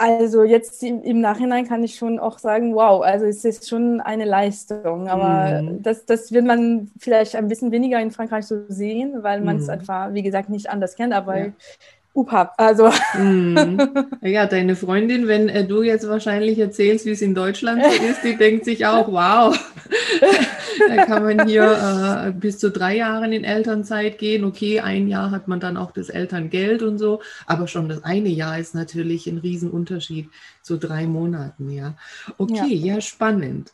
also 0.00 0.44
jetzt 0.44 0.82
im, 0.84 1.02
im, 1.02 1.20
Nachhinein 1.20 1.66
kann 1.66 1.82
ich 1.82 1.96
schon 1.96 2.20
auch 2.20 2.38
sagen, 2.38 2.72
wow, 2.74 3.02
also 3.02 3.26
es 3.26 3.44
ist 3.44 3.68
schon 3.68 4.00
eine 4.00 4.24
Leistung. 4.24 5.08
Aber 5.08 5.60
mhm. 5.60 5.82
das, 5.82 6.06
das 6.06 6.30
wird 6.32 6.44
man 6.44 6.90
vielleicht 6.98 7.34
ein 7.34 7.48
bisschen 7.48 7.72
weniger 7.72 8.00
in 8.00 8.12
Frankreich 8.12 8.46
so 8.46 8.62
sehen, 8.68 9.24
weil 9.24 9.40
man 9.40 9.56
es 9.56 9.64
mhm. 9.64 9.70
einfach, 9.70 10.14
wie 10.14 10.22
gesagt, 10.22 10.50
nicht 10.50 10.70
anders 10.70 10.94
kennt. 10.94 11.12
Aber 11.12 11.38
ja. 11.38 11.52
UPAP. 12.18 12.54
Also. 12.56 12.90
Mm. 13.18 13.78
Ja, 14.20 14.46
deine 14.46 14.76
Freundin, 14.76 15.28
wenn 15.28 15.48
äh, 15.48 15.64
du 15.64 15.82
jetzt 15.82 16.08
wahrscheinlich 16.08 16.58
erzählst, 16.58 17.06
wie 17.06 17.12
es 17.12 17.22
in 17.22 17.34
Deutschland 17.34 17.82
so 17.84 18.04
ist, 18.04 18.22
die 18.24 18.36
denkt 18.36 18.64
sich 18.64 18.84
auch, 18.84 19.08
wow, 19.10 19.56
da 20.88 21.04
kann 21.04 21.22
man 21.22 21.46
hier 21.46 22.26
äh, 22.26 22.32
bis 22.32 22.58
zu 22.58 22.70
drei 22.70 22.96
Jahren 22.96 23.32
in 23.32 23.44
Elternzeit 23.44 24.18
gehen. 24.18 24.44
Okay, 24.44 24.80
ein 24.80 25.08
Jahr 25.08 25.30
hat 25.30 25.48
man 25.48 25.60
dann 25.60 25.76
auch 25.76 25.92
das 25.92 26.08
Elterngeld 26.08 26.82
und 26.82 26.98
so, 26.98 27.22
aber 27.46 27.68
schon 27.68 27.88
das 27.88 28.04
eine 28.04 28.28
Jahr 28.28 28.58
ist 28.58 28.74
natürlich 28.74 29.26
ein 29.28 29.38
Riesenunterschied 29.38 30.28
zu 30.62 30.78
drei 30.78 31.06
Monaten, 31.06 31.70
ja. 31.70 31.94
Okay, 32.36 32.74
ja, 32.74 32.94
ja 32.94 33.00
spannend. 33.00 33.72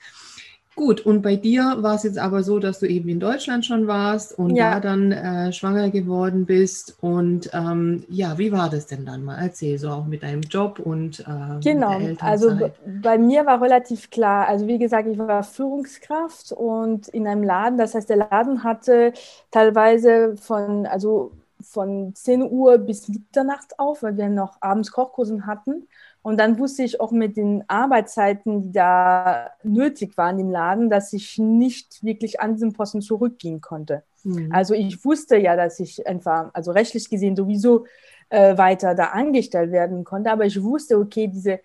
Gut, 0.76 1.06
und 1.06 1.22
bei 1.22 1.36
dir 1.36 1.76
war 1.78 1.94
es 1.94 2.02
jetzt 2.02 2.18
aber 2.18 2.42
so, 2.42 2.58
dass 2.58 2.80
du 2.80 2.86
eben 2.86 3.08
in 3.08 3.20
Deutschland 3.20 3.64
schon 3.64 3.86
warst 3.86 4.36
und 4.36 4.56
ja. 4.56 4.74
da 4.74 4.80
dann 4.80 5.12
äh, 5.12 5.52
schwanger 5.52 5.90
geworden 5.90 6.46
bist. 6.46 6.96
Und 7.00 7.48
ähm, 7.52 8.04
ja, 8.08 8.38
wie 8.38 8.50
war 8.50 8.70
das 8.70 8.86
denn 8.86 9.06
dann 9.06 9.24
mal? 9.24 9.38
Erzähl 9.40 9.78
so 9.78 9.90
auch 9.90 10.06
mit 10.06 10.24
deinem 10.24 10.42
Job 10.42 10.80
und 10.80 11.20
äh, 11.20 11.60
genau. 11.62 12.00
Also 12.18 12.58
bei 13.02 13.18
mir 13.18 13.46
war 13.46 13.62
relativ 13.62 14.10
klar. 14.10 14.48
Also 14.48 14.66
wie 14.66 14.78
gesagt, 14.78 15.06
ich 15.06 15.18
war 15.18 15.44
Führungskraft 15.44 16.50
und 16.50 17.06
in 17.08 17.28
einem 17.28 17.44
Laden. 17.44 17.78
Das 17.78 17.94
heißt, 17.94 18.10
der 18.10 18.16
Laden 18.16 18.64
hatte 18.64 19.12
teilweise 19.52 20.36
von 20.36 20.86
also 20.86 21.30
von 21.64 22.14
10 22.14 22.42
Uhr 22.50 22.78
bis 22.78 23.08
Mitternacht 23.08 23.78
auf, 23.78 24.02
weil 24.02 24.16
wir 24.16 24.28
noch 24.28 24.58
abends 24.60 24.92
Kochkursen 24.92 25.46
hatten. 25.46 25.88
Und 26.22 26.38
dann 26.38 26.58
wusste 26.58 26.82
ich 26.82 27.00
auch 27.00 27.10
mit 27.10 27.36
den 27.36 27.64
Arbeitszeiten, 27.68 28.62
die 28.62 28.72
da 28.72 29.50
nötig 29.62 30.16
waren 30.16 30.38
im 30.38 30.50
Laden, 30.50 30.88
dass 30.88 31.12
ich 31.12 31.38
nicht 31.38 32.02
wirklich 32.02 32.40
an 32.40 32.54
diesen 32.54 32.72
Posten 32.72 33.02
zurückgehen 33.02 33.60
konnte. 33.60 34.02
Mhm. 34.22 34.50
Also 34.50 34.74
ich 34.74 35.04
wusste 35.04 35.36
ja, 35.36 35.54
dass 35.54 35.80
ich 35.80 36.06
einfach, 36.06 36.50
also 36.54 36.72
rechtlich 36.72 37.10
gesehen 37.10 37.36
sowieso 37.36 37.84
äh, 38.30 38.56
weiter 38.56 38.94
da 38.94 39.08
angestellt 39.08 39.70
werden 39.70 40.04
konnte, 40.04 40.30
aber 40.30 40.46
ich 40.46 40.62
wusste, 40.62 40.98
okay, 40.98 41.28
diese 41.28 41.60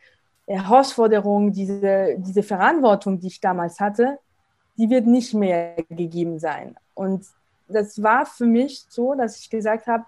Herausforderung, 0.46 1.52
diese, 1.54 2.16
diese 2.18 2.44
Verantwortung, 2.44 3.20
die 3.20 3.28
ich 3.28 3.40
damals 3.40 3.80
hatte, 3.80 4.18
die 4.78 4.90
wird 4.90 5.08
nicht 5.08 5.34
mehr 5.34 5.76
gegeben 5.90 6.40
sein. 6.40 6.76
Und 6.96 7.26
das 7.70 8.02
war 8.02 8.26
für 8.26 8.46
mich 8.46 8.86
so, 8.90 9.14
dass 9.16 9.40
ich 9.40 9.50
gesagt 9.50 9.88
habe, 9.88 10.06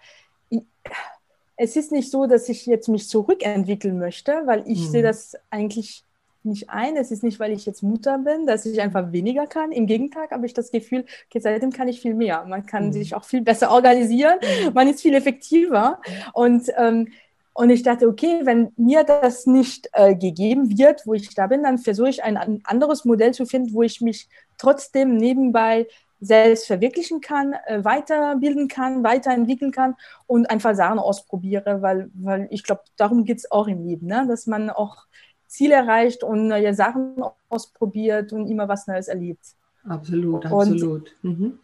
es 1.63 1.75
ist 1.75 1.91
nicht 1.91 2.09
so, 2.09 2.25
dass 2.25 2.49
ich 2.49 2.65
jetzt 2.65 2.87
mich 2.87 3.07
zurückentwickeln 3.07 3.99
möchte, 3.99 4.41
weil 4.45 4.63
ich 4.65 4.79
mhm. 4.79 4.91
sehe 4.91 5.03
das 5.03 5.35
eigentlich 5.51 6.03
nicht 6.43 6.71
ein. 6.71 6.97
Es 6.97 7.11
ist 7.11 7.21
nicht, 7.21 7.39
weil 7.39 7.51
ich 7.51 7.67
jetzt 7.67 7.83
Mutter 7.83 8.17
bin, 8.17 8.47
dass 8.47 8.65
ich 8.65 8.81
einfach 8.81 9.11
weniger 9.11 9.45
kann. 9.45 9.71
Im 9.71 9.85
Gegenteil 9.85 10.27
habe 10.31 10.47
ich 10.47 10.55
das 10.55 10.71
Gefühl, 10.71 11.05
okay, 11.27 11.39
seitdem 11.39 11.71
kann 11.71 11.87
ich 11.87 12.01
viel 12.01 12.15
mehr. 12.15 12.45
Man 12.47 12.65
kann 12.65 12.87
mhm. 12.87 12.93
sich 12.93 13.13
auch 13.13 13.25
viel 13.25 13.41
besser 13.41 13.69
organisieren. 13.69 14.39
Mhm. 14.41 14.73
Man 14.73 14.87
ist 14.87 15.01
viel 15.01 15.13
effektiver. 15.13 16.01
Und, 16.33 16.67
ähm, 16.77 17.09
und 17.53 17.69
ich 17.69 17.83
dachte, 17.83 18.07
okay, 18.07 18.39
wenn 18.43 18.71
mir 18.77 19.03
das 19.03 19.45
nicht 19.45 19.89
äh, 19.93 20.15
gegeben 20.15 20.77
wird, 20.77 21.05
wo 21.05 21.13
ich 21.13 21.33
da 21.35 21.47
bin, 21.47 21.63
dann 21.63 21.77
versuche 21.77 22.09
ich 22.09 22.23
ein, 22.23 22.37
ein 22.37 22.61
anderes 22.63 23.05
Modell 23.05 23.33
zu 23.33 23.45
finden, 23.45 23.73
wo 23.73 23.83
ich 23.83 24.01
mich 24.01 24.27
trotzdem 24.57 25.15
nebenbei 25.15 25.85
selbst 26.21 26.67
verwirklichen 26.67 27.19
kann, 27.19 27.53
äh, 27.65 27.83
weiterbilden 27.83 28.67
kann, 28.67 29.03
weiterentwickeln 29.03 29.71
kann 29.71 29.95
und 30.27 30.49
einfach 30.49 30.75
Sachen 30.75 30.99
ausprobiere, 30.99 31.81
weil, 31.81 32.09
weil 32.13 32.47
ich 32.51 32.63
glaube, 32.63 32.81
darum 32.95 33.25
geht 33.25 33.39
es 33.39 33.51
auch 33.51 33.67
im 33.67 33.83
Leben, 33.83 34.07
ne? 34.07 34.25
dass 34.27 34.47
man 34.47 34.69
auch 34.69 35.07
Ziele 35.47 35.75
erreicht 35.75 36.23
und 36.23 36.47
neue 36.47 36.73
Sachen 36.73 37.21
ausprobiert 37.49 38.31
und 38.31 38.47
immer 38.47 38.69
was 38.69 38.87
Neues 38.87 39.07
erlebt. 39.07 39.43
Absolut, 39.87 40.45
absolut. 40.45 41.11
Mhm. 41.23 41.59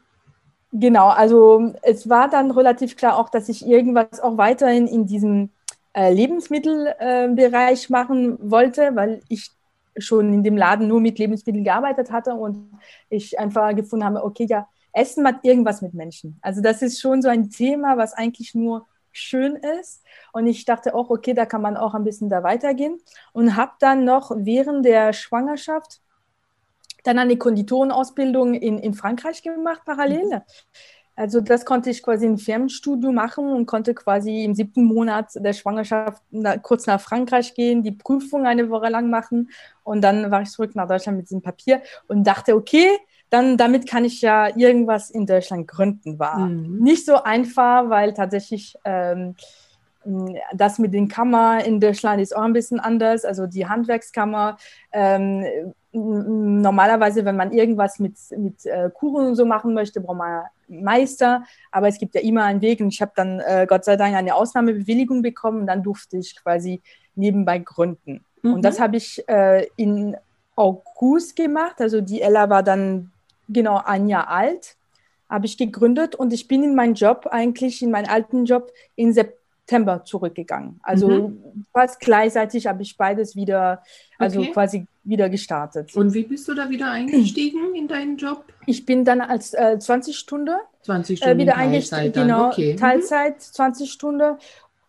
Genau, 0.73 1.07
also 1.07 1.73
es 1.83 2.09
war 2.09 2.29
dann 2.29 2.51
relativ 2.51 2.97
klar 2.97 3.17
auch, 3.17 3.29
dass 3.29 3.47
ich 3.47 3.65
irgendwas 3.65 4.19
auch 4.19 4.37
weiterhin 4.37 4.87
in 4.87 5.05
diesem 5.05 5.51
äh, 5.93 6.13
Lebensmittelbereich 6.13 7.89
äh, 7.89 7.91
machen 7.91 8.37
wollte, 8.41 8.95
weil 8.95 9.21
ich 9.29 9.51
schon 9.97 10.33
in 10.33 10.43
dem 10.43 10.57
Laden 10.57 10.87
nur 10.87 11.01
mit 11.01 11.19
Lebensmitteln 11.19 11.63
gearbeitet 11.63 12.11
hatte 12.11 12.33
und 12.33 12.71
ich 13.09 13.39
einfach 13.39 13.75
gefunden 13.75 14.05
habe, 14.05 14.23
okay, 14.23 14.45
ja, 14.49 14.67
Essen 14.93 15.27
hat 15.27 15.43
irgendwas 15.43 15.81
mit 15.81 15.93
Menschen. 15.93 16.39
Also 16.41 16.61
das 16.61 16.81
ist 16.81 16.99
schon 16.99 17.21
so 17.21 17.29
ein 17.29 17.49
Thema, 17.49 17.97
was 17.97 18.13
eigentlich 18.13 18.55
nur 18.55 18.87
schön 19.11 19.55
ist. 19.79 20.03
Und 20.31 20.47
ich 20.47 20.65
dachte 20.65 20.95
auch, 20.95 21.09
okay, 21.09 21.33
da 21.33 21.45
kann 21.45 21.61
man 21.61 21.77
auch 21.77 21.93
ein 21.93 22.03
bisschen 22.03 22.29
da 22.29 22.43
weitergehen. 22.43 22.99
Und 23.33 23.55
habe 23.55 23.73
dann 23.79 24.05
noch 24.05 24.31
während 24.35 24.85
der 24.85 25.13
Schwangerschaft 25.13 26.01
dann 27.03 27.19
eine 27.19 27.37
Konditorenausbildung 27.37 28.53
in, 28.53 28.77
in 28.79 28.93
Frankreich 28.93 29.41
gemacht, 29.41 29.81
parallel. 29.85 30.41
Also 31.17 31.41
das 31.41 31.65
konnte 31.65 31.89
ich 31.89 32.03
quasi 32.03 32.27
im 32.27 32.38
Firmenstudio 32.38 33.12
machen 33.12 33.51
und 33.51 33.65
konnte 33.65 33.95
quasi 33.95 34.43
im 34.43 34.53
siebten 34.53 34.86
Monat 34.86 35.31
der 35.33 35.53
Schwangerschaft 35.53 36.21
na, 36.29 36.57
kurz 36.57 36.86
nach 36.86 37.01
Frankreich 37.01 37.55
gehen, 37.55 37.81
die 37.81 37.91
Prüfung 37.91 38.45
eine 38.45 38.69
Woche 38.69 38.89
lang 38.89 39.09
machen 39.09 39.50
und 39.83 40.01
dann 40.01 40.29
war 40.29 40.43
ich 40.43 40.51
zurück 40.51 40.75
nach 40.75 40.88
Deutschland 40.88 41.17
mit 41.17 41.27
diesem 41.27 41.41
Papier 41.41 41.81
und 42.07 42.24
dachte, 42.24 42.55
okay, 42.55 42.88
dann 43.31 43.57
damit 43.57 43.89
kann 43.89 44.05
ich 44.05 44.21
ja 44.21 44.55
irgendwas 44.55 45.09
in 45.09 45.25
Deutschland 45.25 45.67
gründen. 45.67 46.19
War 46.19 46.38
mhm. 46.38 46.83
nicht 46.83 47.03
so 47.03 47.24
einfach, 47.24 47.89
weil 47.89 48.13
tatsächlich 48.13 48.75
ähm, 48.86 49.36
das 50.53 50.77
mit 50.77 50.93
den 50.93 51.07
Kammer 51.07 51.65
in 51.65 51.79
Deutschland 51.79 52.21
ist 52.21 52.36
auch 52.36 52.43
ein 52.43 52.53
bisschen 52.53 52.79
anders. 52.79 53.25
Also 53.25 53.47
die 53.47 53.67
Handwerkskammer 53.67 54.57
ähm, 54.91 55.43
normalerweise, 55.91 57.25
wenn 57.25 57.36
man 57.36 57.51
irgendwas 57.51 57.97
mit, 57.97 58.17
mit 58.38 58.67
äh, 58.67 58.91
Kuchen 58.93 59.29
und 59.29 59.36
so 59.36 59.47
machen 59.47 59.74
möchte, 59.74 60.00
braucht 60.00 60.19
man 60.19 60.43
Meister. 60.67 61.43
Aber 61.71 61.88
es 61.88 61.97
gibt 61.97 62.15
ja 62.15 62.21
immer 62.21 62.43
einen 62.43 62.62
Weg 62.62 62.79
und 62.79 62.89
ich 62.89 63.01
habe 63.01 63.12
dann 63.15 63.39
äh, 63.39 63.65
Gott 63.67 63.86
sei 63.86 63.95
Dank 63.95 64.15
eine 64.15 64.36
Ausnahmebewilligung 64.36 65.21
bekommen 65.21 65.62
und 65.62 65.67
dann 65.67 65.83
durfte 65.83 66.17
ich 66.17 66.36
quasi 66.41 66.81
nebenbei 67.15 67.59
gründen. 67.59 68.25
Mhm. 68.41 68.53
Und 68.55 68.62
das 68.65 68.79
habe 68.79 68.97
ich 68.97 69.27
äh, 69.27 69.67
in 69.75 70.15
August 70.55 71.36
gemacht. 71.36 71.79
Also 71.79 72.01
die 72.01 72.21
Ella 72.21 72.50
war 72.50 72.63
dann 72.63 73.12
genau 73.47 73.81
ein 73.83 74.07
Jahr 74.07 74.27
alt, 74.29 74.75
habe 75.29 75.45
ich 75.45 75.57
gegründet 75.57 76.15
und 76.15 76.33
ich 76.33 76.47
bin 76.47 76.63
in 76.63 76.75
meinen 76.75 76.93
Job 76.93 77.27
eigentlich, 77.31 77.81
in 77.81 77.91
meinen 77.91 78.07
alten 78.07 78.45
Job 78.45 78.71
in 78.95 79.13
September 79.13 79.38
September 79.67 80.03
zurückgegangen. 80.05 80.79
Also 80.81 81.09
mhm. 81.09 81.65
fast 81.74 82.00
gleichzeitig 82.00 82.67
habe 82.67 82.81
ich 82.81 82.95
beides 82.95 83.36
wieder, 83.36 83.83
also 84.17 84.39
okay. 84.39 84.51
quasi 84.51 84.88
wieder 85.03 85.29
gestartet. 85.29 85.93
Und 85.95 86.13
wie 86.13 86.24
bist 86.24 86.47
du 86.47 86.53
da 86.53 86.69
wieder 86.69 86.89
eingestiegen 86.89 87.75
in 87.75 87.88
deinen 87.88 88.15
Job? 88.15 88.45
Ich 88.65 88.86
bin 88.86 89.03
dann 89.03 89.19
als 89.19 89.53
äh, 89.53 89.77
20 89.77 90.17
Stunden, 90.17 90.55
20 90.83 91.17
Stunden 91.19 91.39
äh, 91.39 91.41
wieder 91.41 91.57
eingestiegen, 91.57 92.13
genau, 92.13 92.47
okay. 92.47 92.74
Mhm. 92.74 92.77
Teilzeit 92.77 93.41
20 93.41 93.91
Stunden. 93.91 94.38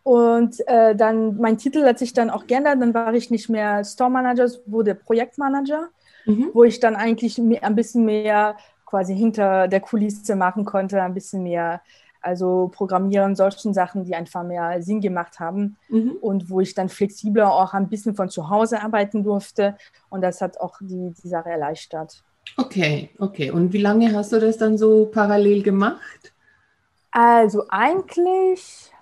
Und 0.05 0.57
äh, 0.69 0.95
dann, 0.95 1.37
mein 1.37 1.59
Titel 1.59 1.85
hat 1.85 1.99
sich 1.99 2.15
dann 2.15 2.31
auch 2.31 2.47
geändert. 2.47 2.81
Dann 2.81 2.95
war 2.95 3.13
ich 3.13 3.31
nicht 3.31 3.51
mehr 3.51 3.85
Store 3.85 4.11
Manager, 4.11 4.49
wurde 4.65 4.95
Projektmanager, 4.95 5.89
mhm. 6.25 6.51
wo 6.55 6.65
ich 6.65 6.81
dann 6.81 6.97
eigentlich 6.97 7.39
ein 7.39 7.75
bisschen 7.75 8.05
mehr 8.05 8.57
quasi 8.87 9.15
hinter 9.15 9.69
der 9.69 9.81
Kulisse 9.81 10.35
machen 10.35 10.65
konnte, 10.65 11.03
ein 11.03 11.13
bisschen 11.13 11.43
mehr 11.43 11.83
also 12.21 12.71
Programmieren, 12.73 13.37
solchen 13.37 13.75
Sachen, 13.75 14.05
die 14.05 14.15
einfach 14.15 14.43
mehr 14.43 14.83
Sinn 14.83 15.01
gemacht 15.01 15.41
haben 15.41 15.77
mhm. 15.89 16.13
und 16.21 16.51
wo 16.51 16.61
ich 16.61 16.75
dann 16.75 16.89
flexibler 16.89 17.53
auch 17.53 17.75
ein 17.75 17.89
bisschen 17.89 18.15
von 18.15 18.29
zu 18.29 18.51
Hause 18.51 18.83
arbeiten 18.83 19.23
durfte. 19.23 19.77
Und 20.11 20.23
das 20.23 20.41
hat 20.41 20.61
auch 20.61 20.79
die, 20.81 21.13
die 21.23 21.29
Sache 21.29 21.51
erleichtert. 21.51 22.23
Okay, 22.57 23.11
okay. 23.19 23.51
Und 23.51 23.73
wie 23.73 23.83
lange 23.83 24.15
hast 24.15 24.33
du 24.33 24.41
das 24.41 24.57
dann 24.57 24.79
so 24.79 25.07
parallel 25.07 25.63
gemacht? 25.63 26.33
Also 27.11 27.65
eigentlich 27.69 28.93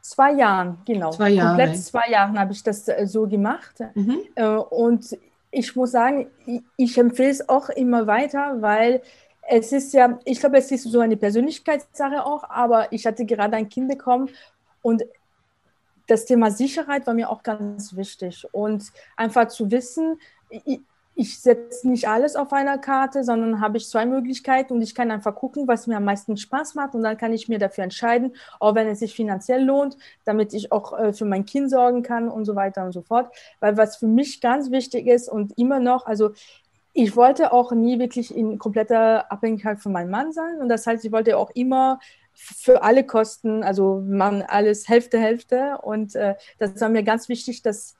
zwei 0.00 0.32
Jahren, 0.32 0.78
genau. 0.84 1.10
Zwei 1.10 1.30
Jahre. 1.30 1.56
Komplett 1.56 1.82
zwei 1.82 2.10
Jahren 2.10 2.38
habe 2.38 2.52
ich 2.52 2.62
das 2.62 2.86
äh, 2.88 3.06
so 3.06 3.26
gemacht. 3.26 3.80
Mhm. 3.94 4.20
Äh, 4.34 4.46
und 4.46 5.16
ich 5.50 5.76
muss 5.76 5.92
sagen, 5.92 6.28
ich 6.76 6.98
empfehle 6.98 7.30
es 7.30 7.48
auch 7.48 7.68
immer 7.68 8.06
weiter, 8.06 8.56
weil 8.60 9.02
es 9.48 9.72
ist 9.72 9.92
ja, 9.92 10.18
ich 10.24 10.40
glaube, 10.40 10.58
es 10.58 10.70
ist 10.70 10.84
so 10.84 11.00
eine 11.00 11.16
Persönlichkeitssache 11.16 12.24
auch, 12.24 12.44
aber 12.48 12.92
ich 12.92 13.06
hatte 13.06 13.24
gerade 13.24 13.56
ein 13.56 13.68
Kind 13.68 13.88
bekommen 13.88 14.30
und 14.82 15.04
das 16.06 16.24
Thema 16.24 16.50
Sicherheit 16.50 17.06
war 17.06 17.14
mir 17.14 17.30
auch 17.30 17.42
ganz 17.42 17.96
wichtig 17.96 18.46
und 18.52 18.84
einfach 19.16 19.48
zu 19.48 19.70
wissen, 19.70 20.18
ich, 20.50 20.80
ich 21.14 21.38
setze 21.38 21.88
nicht 21.88 22.08
alles 22.08 22.36
auf 22.36 22.52
einer 22.52 22.78
Karte, 22.78 23.22
sondern 23.22 23.60
habe 23.60 23.76
ich 23.76 23.88
zwei 23.88 24.06
Möglichkeiten 24.06 24.74
und 24.74 24.82
ich 24.82 24.94
kann 24.94 25.10
einfach 25.10 25.34
gucken, 25.34 25.68
was 25.68 25.86
mir 25.86 25.98
am 25.98 26.04
meisten 26.04 26.36
Spaß 26.36 26.74
macht 26.74 26.94
und 26.94 27.02
dann 27.02 27.18
kann 27.18 27.32
ich 27.32 27.48
mir 27.48 27.58
dafür 27.58 27.84
entscheiden, 27.84 28.34
auch 28.60 28.74
wenn 28.74 28.88
es 28.88 29.00
sich 29.00 29.14
finanziell 29.14 29.62
lohnt, 29.62 29.96
damit 30.24 30.54
ich 30.54 30.72
auch 30.72 30.98
äh, 30.98 31.12
für 31.12 31.26
mein 31.26 31.44
Kind 31.44 31.70
sorgen 31.70 32.02
kann 32.02 32.28
und 32.28 32.46
so 32.46 32.54
weiter 32.56 32.84
und 32.84 32.92
so 32.92 33.02
fort. 33.02 33.34
Weil 33.60 33.76
was 33.76 33.96
für 33.96 34.06
mich 34.06 34.40
ganz 34.40 34.70
wichtig 34.70 35.06
ist 35.06 35.28
und 35.28 35.56
immer 35.58 35.80
noch, 35.80 36.06
also 36.06 36.32
ich 36.94 37.16
wollte 37.16 37.52
auch 37.52 37.72
nie 37.72 37.98
wirklich 37.98 38.34
in 38.34 38.58
kompletter 38.58 39.30
Abhängigkeit 39.32 39.80
von 39.80 39.92
meinem 39.92 40.10
Mann 40.10 40.32
sein. 40.32 40.60
Und 40.60 40.68
das 40.68 40.86
heißt, 40.86 41.04
ich 41.04 41.12
wollte 41.12 41.38
auch 41.38 41.50
immer 41.50 42.00
für 42.34 42.82
alle 42.82 43.04
Kosten, 43.04 43.62
also 43.62 44.02
man 44.06 44.42
alles 44.42 44.88
Hälfte, 44.88 45.18
Hälfte. 45.18 45.78
Und 45.82 46.14
äh, 46.14 46.34
das 46.58 46.80
war 46.80 46.88
mir 46.88 47.02
ganz 47.02 47.28
wichtig, 47.28 47.62
dass 47.62 47.96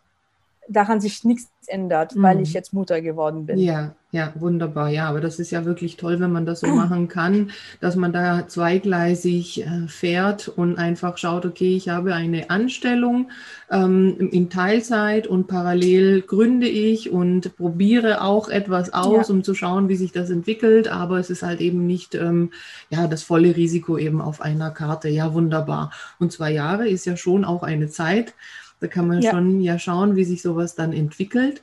daran 0.69 1.01
sich 1.01 1.25
nichts 1.25 1.51
ändert, 1.67 2.15
mhm. 2.15 2.23
weil 2.23 2.41
ich 2.41 2.53
jetzt 2.53 2.73
Mutter 2.73 3.01
geworden 3.01 3.47
bin. 3.47 3.59
Ja, 3.59 3.95
ja, 4.11 4.33
wunderbar. 4.35 4.91
Ja, 4.91 5.09
aber 5.09 5.21
das 5.21 5.39
ist 5.39 5.51
ja 5.53 5.65
wirklich 5.65 5.97
toll, 5.97 6.21
wenn 6.21 6.33
man 6.33 6.45
das 6.45 6.61
so 6.61 6.67
machen 6.75 7.09
kann, 7.09 7.51
dass 7.81 7.97
man 7.97 8.13
da 8.13 8.47
zweigleisig 8.47 9.65
äh, 9.65 9.89
fährt 9.89 10.49
und 10.49 10.77
einfach 10.77 11.19
schaut, 11.19 11.47
okay, 11.47 11.77
ich 11.77 11.89
habe 11.89 12.15
eine 12.15 12.51
Anstellung 12.51 13.31
ähm, 13.71 14.29
in 14.33 14.51
Teilzeit 14.51 15.27
und 15.27 15.47
parallel 15.47 16.23
gründe 16.23 16.69
ich 16.69 17.11
und 17.11 17.57
probiere 17.57 18.23
auch 18.23 18.49
etwas 18.49 18.93
aus, 18.93 19.29
ja. 19.29 19.35
um 19.35 19.43
zu 19.43 19.55
schauen, 19.55 19.89
wie 19.89 19.97
sich 19.97 20.13
das 20.13 20.31
entwickelt. 20.31 20.89
Aber 20.89 21.19
es 21.19 21.31
ist 21.31 21.43
halt 21.43 21.61
eben 21.61 21.87
nicht 21.87 22.15
ähm, 22.15 22.51
ja, 22.91 23.07
das 23.07 23.23
volle 23.23 23.57
Risiko 23.57 23.97
eben 23.99 24.21
auf 24.21 24.41
einer 24.41 24.71
Karte. 24.71 25.09
Ja, 25.09 25.33
wunderbar. 25.33 25.91
Und 26.19 26.33
zwei 26.33 26.53
Jahre 26.53 26.89
ist 26.89 27.07
ja 27.07 27.17
schon 27.17 27.45
auch 27.45 27.63
eine 27.63 27.89
Zeit. 27.89 28.35
Da 28.83 28.89
kann 28.89 29.07
man 29.09 29.23
ja. 29.23 29.31
schon 29.31 29.61
ja 29.61 29.79
schauen, 29.79 30.17
wie 30.17 30.25
sich 30.25 30.43
sowas 30.43 30.75
dann 30.75 30.93
entwickelt. 30.93 31.63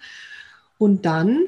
Und 0.77 1.05
dann 1.05 1.39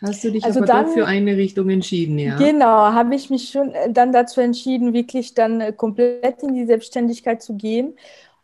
hast 0.00 0.24
du 0.24 0.30
dich 0.32 0.44
Also 0.44 0.60
aber 0.60 0.66
dann- 0.66 0.86
doch 0.86 0.92
für 0.94 1.06
eine 1.06 1.36
Richtung 1.36 1.68
entschieden, 1.70 2.18
ja? 2.18 2.36
Genau, 2.38 2.66
habe 2.92 3.14
ich 3.14 3.28
mich 3.30 3.50
schon 3.50 3.72
äh, 3.72 3.92
dann 3.92 4.12
dazu 4.12 4.40
entschieden, 4.40 4.94
wirklich 4.94 5.34
dann 5.34 5.60
äh, 5.60 5.72
komplett 5.72 6.42
in 6.42 6.54
die 6.54 6.64
Selbstständigkeit 6.66 7.42
zu 7.42 7.54
gehen. 7.54 7.94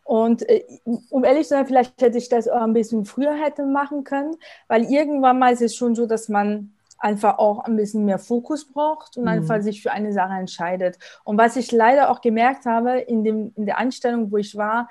Und 0.04 0.46
äh, 0.50 0.64
um 1.08 1.24
ehrlich 1.24 1.44
zu 1.44 1.54
sein, 1.54 1.66
vielleicht 1.66 1.98
hätte 2.02 2.18
ich 2.18 2.28
das 2.28 2.46
auch 2.46 2.60
ein 2.60 2.74
bisschen 2.74 3.06
früher 3.06 3.32
hätte 3.34 3.64
machen 3.64 4.04
können, 4.04 4.36
weil 4.68 4.84
irgendwann 4.84 5.38
mal 5.38 5.52
ist 5.54 5.62
es 5.62 5.74
schon 5.74 5.94
so, 5.94 6.04
dass 6.06 6.28
man 6.28 6.72
einfach 6.98 7.38
auch 7.38 7.60
ein 7.64 7.76
bisschen 7.76 8.04
mehr 8.04 8.18
Fokus 8.18 8.66
braucht 8.66 9.16
und 9.16 9.22
Mhm. 9.24 9.28
einfach 9.28 9.62
sich 9.62 9.82
für 9.82 9.92
eine 9.92 10.12
Sache 10.12 10.34
entscheidet. 10.34 10.98
Und 11.24 11.38
was 11.38 11.56
ich 11.56 11.72
leider 11.72 12.10
auch 12.10 12.20
gemerkt 12.20 12.66
habe 12.66 12.98
in, 12.98 13.24
dem, 13.24 13.52
in 13.56 13.64
der 13.66 13.78
Anstellung, 13.78 14.30
wo 14.30 14.36
ich 14.38 14.56
war, 14.56 14.88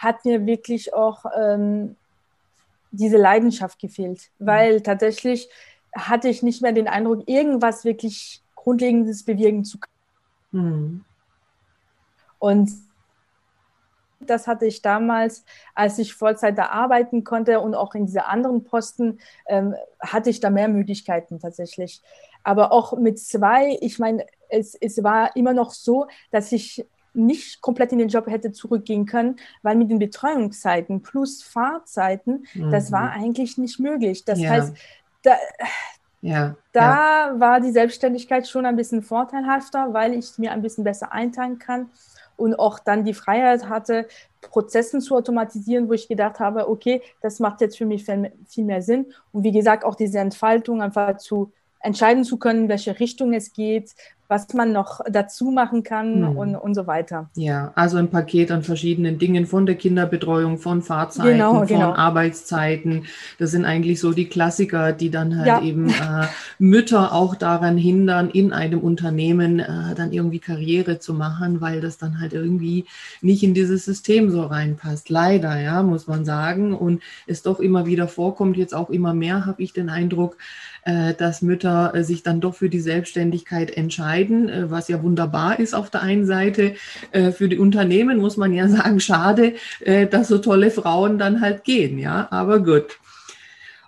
hat 0.00 0.24
mir 0.24 0.46
wirklich 0.46 0.94
auch 0.94 1.26
ähm, 1.38 1.94
diese 2.90 3.18
Leidenschaft 3.18 3.78
gefehlt, 3.78 4.30
weil 4.38 4.80
tatsächlich 4.80 5.48
hatte 5.94 6.28
ich 6.28 6.42
nicht 6.42 6.62
mehr 6.62 6.72
den 6.72 6.88
Eindruck, 6.88 7.28
irgendwas 7.28 7.84
wirklich 7.84 8.42
Grundlegendes 8.54 9.24
bewirken 9.24 9.64
zu 9.64 9.78
können. 9.78 9.92
Mhm. 10.52 11.04
Und 12.38 12.70
das 14.20 14.46
hatte 14.46 14.66
ich 14.66 14.80
damals, 14.80 15.44
als 15.74 15.98
ich 15.98 16.14
Vollzeit 16.14 16.56
da 16.56 16.66
arbeiten 16.66 17.22
konnte 17.22 17.60
und 17.60 17.74
auch 17.74 17.94
in 17.94 18.06
diese 18.06 18.24
anderen 18.24 18.64
Posten, 18.64 19.18
ähm, 19.46 19.74
hatte 20.00 20.30
ich 20.30 20.40
da 20.40 20.48
mehr 20.48 20.68
Möglichkeiten 20.68 21.40
tatsächlich. 21.40 22.02
Aber 22.42 22.72
auch 22.72 22.96
mit 22.96 23.18
zwei, 23.18 23.76
ich 23.82 23.98
meine, 23.98 24.24
es, 24.48 24.74
es 24.74 25.02
war 25.02 25.36
immer 25.36 25.52
noch 25.52 25.72
so, 25.72 26.06
dass 26.30 26.52
ich 26.52 26.86
nicht 27.14 27.60
komplett 27.60 27.92
in 27.92 27.98
den 27.98 28.08
Job 28.08 28.26
hätte 28.28 28.52
zurückgehen 28.52 29.06
können, 29.06 29.36
weil 29.62 29.76
mit 29.76 29.90
den 29.90 29.98
Betreuungszeiten 29.98 31.02
plus 31.02 31.42
Fahrzeiten, 31.42 32.46
das 32.70 32.90
Mhm. 32.90 32.92
war 32.94 33.10
eigentlich 33.12 33.58
nicht 33.58 33.78
möglich. 33.80 34.24
Das 34.24 34.38
Ja. 34.40 34.50
heißt, 34.50 34.76
da, 35.22 35.36
Ja, 36.22 36.32
ja. 36.32 36.56
da 36.72 37.34
war 37.38 37.60
die 37.60 37.72
Selbstständigkeit 37.72 38.46
schon 38.48 38.66
ein 38.66 38.76
bisschen 38.76 39.02
vorteilhafter, 39.02 39.92
weil 39.92 40.14
ich 40.14 40.38
mir 40.38 40.52
ein 40.52 40.62
bisschen 40.62 40.84
besser 40.84 41.12
einteilen 41.12 41.58
kann 41.58 41.90
und 42.36 42.54
auch 42.58 42.78
dann 42.78 43.04
die 43.04 43.14
Freiheit 43.14 43.68
hatte, 43.68 44.06
Prozessen 44.40 45.00
zu 45.00 45.16
automatisieren, 45.16 45.88
wo 45.88 45.92
ich 45.92 46.08
gedacht 46.08 46.40
habe, 46.40 46.68
okay, 46.68 47.02
das 47.20 47.40
macht 47.40 47.60
jetzt 47.60 47.76
für 47.76 47.86
mich 47.86 48.04
viel 48.04 48.64
mehr 48.64 48.82
Sinn. 48.82 49.12
Und 49.32 49.44
wie 49.44 49.52
gesagt, 49.52 49.84
auch 49.84 49.94
diese 49.94 50.18
Entfaltung 50.18 50.80
einfach 50.82 51.16
zu 51.18 51.52
entscheiden 51.80 52.24
zu 52.24 52.38
können, 52.38 52.68
welche 52.68 52.98
Richtung 53.00 53.32
es 53.32 53.52
geht, 53.52 53.94
was 54.30 54.52
man 54.54 54.72
noch 54.72 55.00
dazu 55.10 55.50
machen 55.50 55.82
kann 55.82 56.20
Mhm. 56.20 56.36
und, 56.36 56.54
und 56.56 56.74
so 56.74 56.86
weiter. 56.86 57.28
Ja, 57.34 57.72
also 57.74 57.98
ein 57.98 58.08
Paket 58.08 58.50
an 58.50 58.62
verschiedenen 58.62 59.18
Dingen 59.18 59.44
von 59.46 59.66
der 59.66 59.74
Kinderbetreuung, 59.74 60.56
von 60.58 60.82
Fahrzeiten, 60.82 61.32
Genau, 61.32 61.58
von 61.58 61.66
genau. 61.66 61.92
Arbeitszeiten. 61.94 63.04
Das 63.38 63.50
sind 63.50 63.64
eigentlich 63.64 64.00
so 64.00 64.12
die 64.12 64.26
Klassiker, 64.28 64.92
die 64.92 65.10
dann 65.10 65.36
halt 65.36 65.46
Ja. 65.48 65.60
eben 65.62 65.90
äh, 65.90 66.26
Mütter 66.58 67.12
auch 67.12 67.34
daran 67.34 67.76
hindern, 67.76 68.30
in 68.30 68.52
einem 68.52 68.80
Unternehmen 68.80 69.58
äh, 69.60 69.94
dann 69.96 70.12
irgendwie 70.12 70.38
Karriere 70.38 70.98
zu 71.00 71.12
machen, 71.12 71.60
weil 71.60 71.80
das 71.80 71.98
dann 71.98 72.20
halt 72.20 72.32
irgendwie 72.32 72.84
nicht 73.20 73.42
in 73.42 73.52
dieses 73.52 73.84
System 73.84 74.30
so 74.30 74.42
reinpasst. 74.42 75.10
Leider, 75.10 75.58
ja, 75.60 75.82
muss 75.82 76.06
man 76.06 76.24
sagen. 76.24 76.72
Und 76.74 77.02
es 77.26 77.42
doch 77.42 77.58
immer 77.58 77.86
wieder 77.86 78.06
vorkommt, 78.08 78.56
jetzt 78.56 78.74
auch 78.74 78.90
immer 78.90 79.12
mehr, 79.14 79.44
habe 79.46 79.62
ich 79.62 79.72
den 79.72 79.90
Eindruck, 79.90 80.36
dass 81.18 81.42
Mütter 81.42 81.94
äh, 81.94 82.04
sich 82.04 82.22
dann 82.22 82.40
doch 82.40 82.54
für 82.54 82.68
die 82.68 82.80
Selbstständigkeit 82.80 83.76
entscheiden, 83.76 84.48
äh, 84.48 84.70
was 84.70 84.88
ja 84.88 85.02
wunderbar 85.02 85.58
ist 85.58 85.74
auf 85.74 85.90
der 85.90 86.02
einen 86.02 86.26
Seite. 86.26 86.74
Äh, 87.12 87.32
Für 87.32 87.48
die 87.48 87.58
Unternehmen 87.58 88.18
muss 88.18 88.36
man 88.36 88.52
ja 88.52 88.68
sagen, 88.76 89.00
schade, 89.00 89.54
äh, 89.80 90.06
dass 90.06 90.28
so 90.28 90.38
tolle 90.38 90.70
Frauen 90.70 91.18
dann 91.18 91.40
halt 91.40 91.64
gehen, 91.64 91.98
ja, 91.98 92.28
aber 92.30 92.60
gut. 92.60 92.98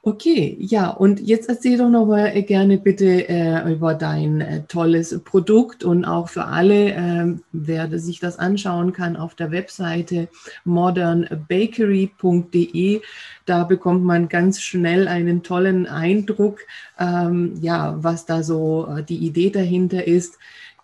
Okay, 0.04 0.56
ja, 0.58 0.90
und 0.90 1.20
jetzt 1.20 1.48
erzähl 1.48 1.78
doch 1.78 1.88
noch 1.88 2.06
mal 2.06 2.34
äh, 2.34 2.42
gerne 2.42 2.76
bitte 2.76 3.28
äh, 3.28 3.72
über 3.72 3.94
dein 3.94 4.40
äh, 4.40 4.64
tolles 4.64 5.22
Produkt 5.22 5.84
und 5.84 6.04
auch 6.04 6.28
für 6.28 6.46
alle, 6.46 6.90
ähm, 6.90 7.44
wer 7.52 7.88
sich 8.00 8.18
das 8.18 8.36
anschauen 8.36 8.92
kann 8.92 9.16
auf 9.16 9.36
der 9.36 9.52
Webseite 9.52 10.26
modernbakery.de. 10.64 13.00
Da 13.46 13.62
bekommt 13.62 14.02
man 14.02 14.28
ganz 14.28 14.60
schnell 14.60 15.06
einen 15.06 15.44
tollen 15.44 15.86
Eindruck, 15.86 16.58
ähm, 16.98 17.54
ja, 17.60 17.94
was 18.02 18.26
da 18.26 18.42
so 18.42 18.88
äh, 18.88 19.04
die 19.04 19.18
Idee 19.18 19.50
dahinter 19.50 20.04
ist. 20.04 20.36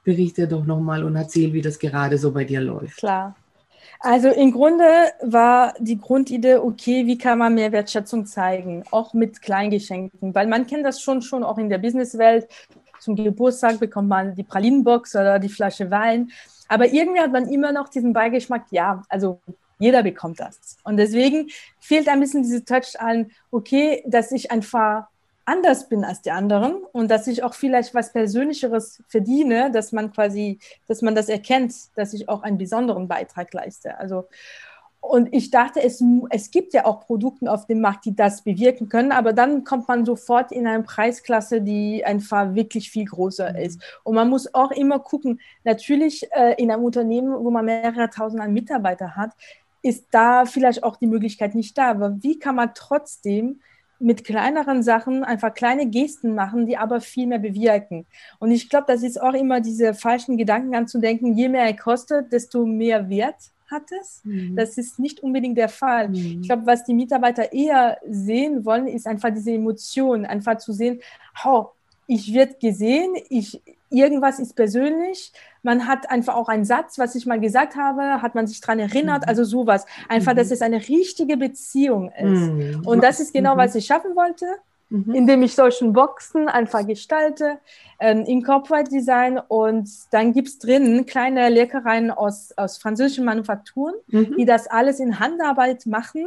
Berichte 0.05 0.47
doch 0.47 0.65
nochmal 0.65 1.03
und 1.03 1.17
erzähl, 1.17 1.53
wie 1.53 1.63
das 1.63 1.81
gerade 1.81 2.19
so 2.19 2.31
bei 2.31 2.45
dir 2.45 2.61
läuft. 2.61 2.99
Klar. 2.99 3.35
Also 4.01 4.29
im 4.29 4.53
Grunde 4.53 4.85
war 5.23 5.75
die 5.81 5.99
Grundidee, 5.99 6.57
okay, 6.57 7.07
wie 7.07 7.19
kann 7.19 7.39
man 7.39 7.55
mehr 7.55 7.73
Wertschätzung 7.73 8.27
zeigen, 8.27 8.85
auch 8.93 9.13
mit 9.13 9.43
Kleingeschenken, 9.43 10.35
weil 10.35 10.47
man 10.47 10.67
kennt 10.67 10.87
das 10.87 11.01
schon 11.01 11.21
schon 11.21 11.43
auch 11.43 11.59
in 11.59 11.69
der 11.69 11.79
Businesswelt. 11.79 12.49
Zum 13.01 13.17
Geburtstag 13.17 13.81
bekommt 13.81 14.09
man 14.09 14.35
die 14.35 14.45
Pralinenbox 14.45 15.17
oder 15.17 15.39
die 15.39 15.49
Flasche 15.49 15.91
Wein, 15.91 16.31
aber 16.69 16.93
irgendwie 16.93 17.21
hat 17.21 17.33
man 17.33 17.49
immer 17.49 17.73
noch 17.73 17.89
diesen 17.89 18.13
Beigeschmack, 18.13 18.67
ja, 18.71 19.03
also 19.09 19.41
jeder 19.81 20.03
bekommt 20.03 20.41
das. 20.41 20.77
Und 20.85 20.97
deswegen 20.97 21.49
fehlt 21.81 22.09
ein 22.09 22.21
bisschen 22.21 22.43
diese 22.43 22.65
Touch 22.65 22.99
an, 22.99 23.31
okay, 23.51 24.03
dass 24.07 24.33
ich 24.33 24.51
einfach 24.51 25.07
anders 25.49 25.89
bin 25.89 26.05
als 26.05 26.23
die 26.23 26.31
anderen 26.31 26.85
und 26.93 27.11
dass 27.11 27.27
ich 27.27 27.43
auch 27.43 27.55
vielleicht 27.55 27.95
was 27.95 28.13
Persönlicheres 28.13 29.03
verdiene, 29.09 29.71
dass 29.73 29.93
man 29.93 30.13
quasi, 30.13 30.59
dass 30.87 31.03
man 31.03 31.15
das 31.15 31.29
erkennt, 31.29 31.75
dass 31.97 32.13
ich 32.13 32.29
auch 32.29 32.43
einen 32.43 32.59
besonderen 32.59 33.09
Beitrag 33.09 33.53
leiste. 33.53 33.99
Also 33.99 34.27
und 35.01 35.33
ich 35.33 35.51
dachte, 35.51 35.83
es, 35.83 36.03
es 36.31 36.51
gibt 36.51 36.75
ja 36.75 36.85
auch 36.85 37.01
Produkte 37.01 37.51
auf 37.51 37.67
dem 37.67 37.81
Markt, 37.81 38.05
die 38.05 38.17
das 38.17 38.43
bewirken 38.43 38.89
können, 38.89 39.13
aber 39.13 39.33
dann 39.33 39.65
kommt 39.65 39.87
man 39.89 40.05
sofort 40.05 40.51
in 40.51 40.67
eine 40.67 40.83
Preisklasse, 40.83 41.63
die 41.63 42.05
einfach 42.05 42.55
wirklich 42.55 42.91
viel 42.91 43.05
größer 43.05 43.59
ist. 43.59 43.81
Und 44.03 44.17
man 44.17 44.29
muss 44.29 44.53
auch 44.55 44.73
immer 44.73 44.99
gucken, 44.99 45.41
natürlich 45.65 46.29
äh, 46.33 46.55
in 46.59 46.71
einem 46.71 46.85
Unternehmen, 46.85 47.33
wo 47.33 47.51
man 47.51 47.65
mehrere 47.65 48.11
tausend 48.11 48.43
an 48.43 48.53
Mitarbeiter 48.53 49.15
hat, 49.15 49.31
ist 49.83 50.09
da 50.11 50.45
vielleicht 50.45 50.83
auch 50.83 50.97
die 50.97 51.07
Möglichkeit 51.07 51.55
nicht 51.55 51.79
da. 51.79 51.91
Aber 51.91 52.21
wie 52.23 52.39
kann 52.39 52.57
man 52.57 52.73
trotzdem 52.75 53.61
mit 53.99 54.25
kleineren 54.25 54.83
Sachen 54.83 55.25
einfach 55.25 55.55
kleine 55.55 55.87
Gesten 55.87 56.35
machen, 56.35 56.67
die 56.67 56.77
aber 56.77 57.01
viel 57.01 57.27
mehr 57.27 57.39
bewirken. 57.39 58.07
Und 58.39 58.51
ich 58.51 58.69
glaube, 58.69 58.87
das 58.87 59.03
ist 59.03 59.21
auch 59.21 59.35
immer 59.35 59.61
diese 59.61 59.95
falschen 59.95 60.37
Gedanken 60.37 60.75
anzudenken, 60.75 61.35
je 61.35 61.49
mehr 61.49 61.65
er 61.65 61.77
kostet, 61.77 62.33
desto 62.33 62.65
mehr 62.65 63.09
Wert 63.09 63.37
hat 63.71 63.91
es. 64.01 64.23
Mhm. 64.25 64.57
Das 64.57 64.79
ist 64.79 64.99
nicht 64.99 65.21
unbedingt 65.21 65.59
der 65.59 65.69
Fall. 65.69 66.09
Mhm. 66.09 66.41
Ich 66.41 66.49
glaube, 66.49 66.67
was 66.67 66.85
die 66.85 66.95
Mitarbeiter 66.95 67.53
eher 67.53 67.99
sehen 68.09 68.65
wollen, 68.65 68.87
ist 68.87 69.07
einfach 69.07 69.31
diese 69.31 69.53
Emotion, 69.53 70.25
einfach 70.25 70.59
zu 70.59 70.73
sehen, 70.73 71.01
oh, 71.45 71.67
ich 72.07 72.33
werde 72.33 72.55
gesehen, 72.55 73.15
ich, 73.29 73.61
irgendwas 73.91 74.39
ist 74.39 74.55
persönlich, 74.55 75.33
man 75.63 75.87
hat 75.87 76.11
einfach 76.11 76.35
auch 76.35 76.49
einen 76.49 76.65
Satz, 76.65 76.99
was 76.99 77.15
ich 77.15 77.27
mal 77.27 77.41
gesagt 77.41 77.77
habe, 77.77 78.23
hat 78.23 78.35
man 78.35 78.47
sich 78.47 78.61
daran 78.61 78.79
erinnert, 78.79 79.23
mhm. 79.23 79.29
also 79.29 79.45
sowas. 79.45 79.87
Einfach, 80.09 80.35
dass 80.35 80.51
es 80.51 80.63
eine 80.63 80.79
richtige 80.89 81.37
Beziehung 81.37 82.11
ist. 82.13 82.51
Mhm. 82.51 82.83
Und 82.85 83.03
das 83.03 83.21
ist 83.21 83.33
genau, 83.33 83.57
was 83.57 83.75
ich 83.75 83.87
schaffen 83.87 84.15
wollte, 84.17 84.47
mhm. 84.91 85.15
indem 85.15 85.43
ich 85.43 85.55
solchen 85.55 85.93
Boxen 85.93 86.49
einfach 86.49 86.87
gestalte, 86.87 87.59
ähm, 88.01 88.25
in 88.25 88.43
Corporate 88.43 88.91
Design 88.91 89.41
und 89.49 89.89
dann 90.13 90.33
gibt 90.33 90.49
es 90.49 90.59
drin 90.59 91.05
kleine 91.07 91.49
Leckereien 91.49 92.11
aus, 92.11 92.53
aus 92.57 92.79
französischen 92.79 93.25
Manufakturen, 93.25 93.95
die 94.39 94.45
das 94.45 94.69
alles 94.69 95.01
in 95.01 95.19
Handarbeit 95.19 95.87
machen. 95.87 96.27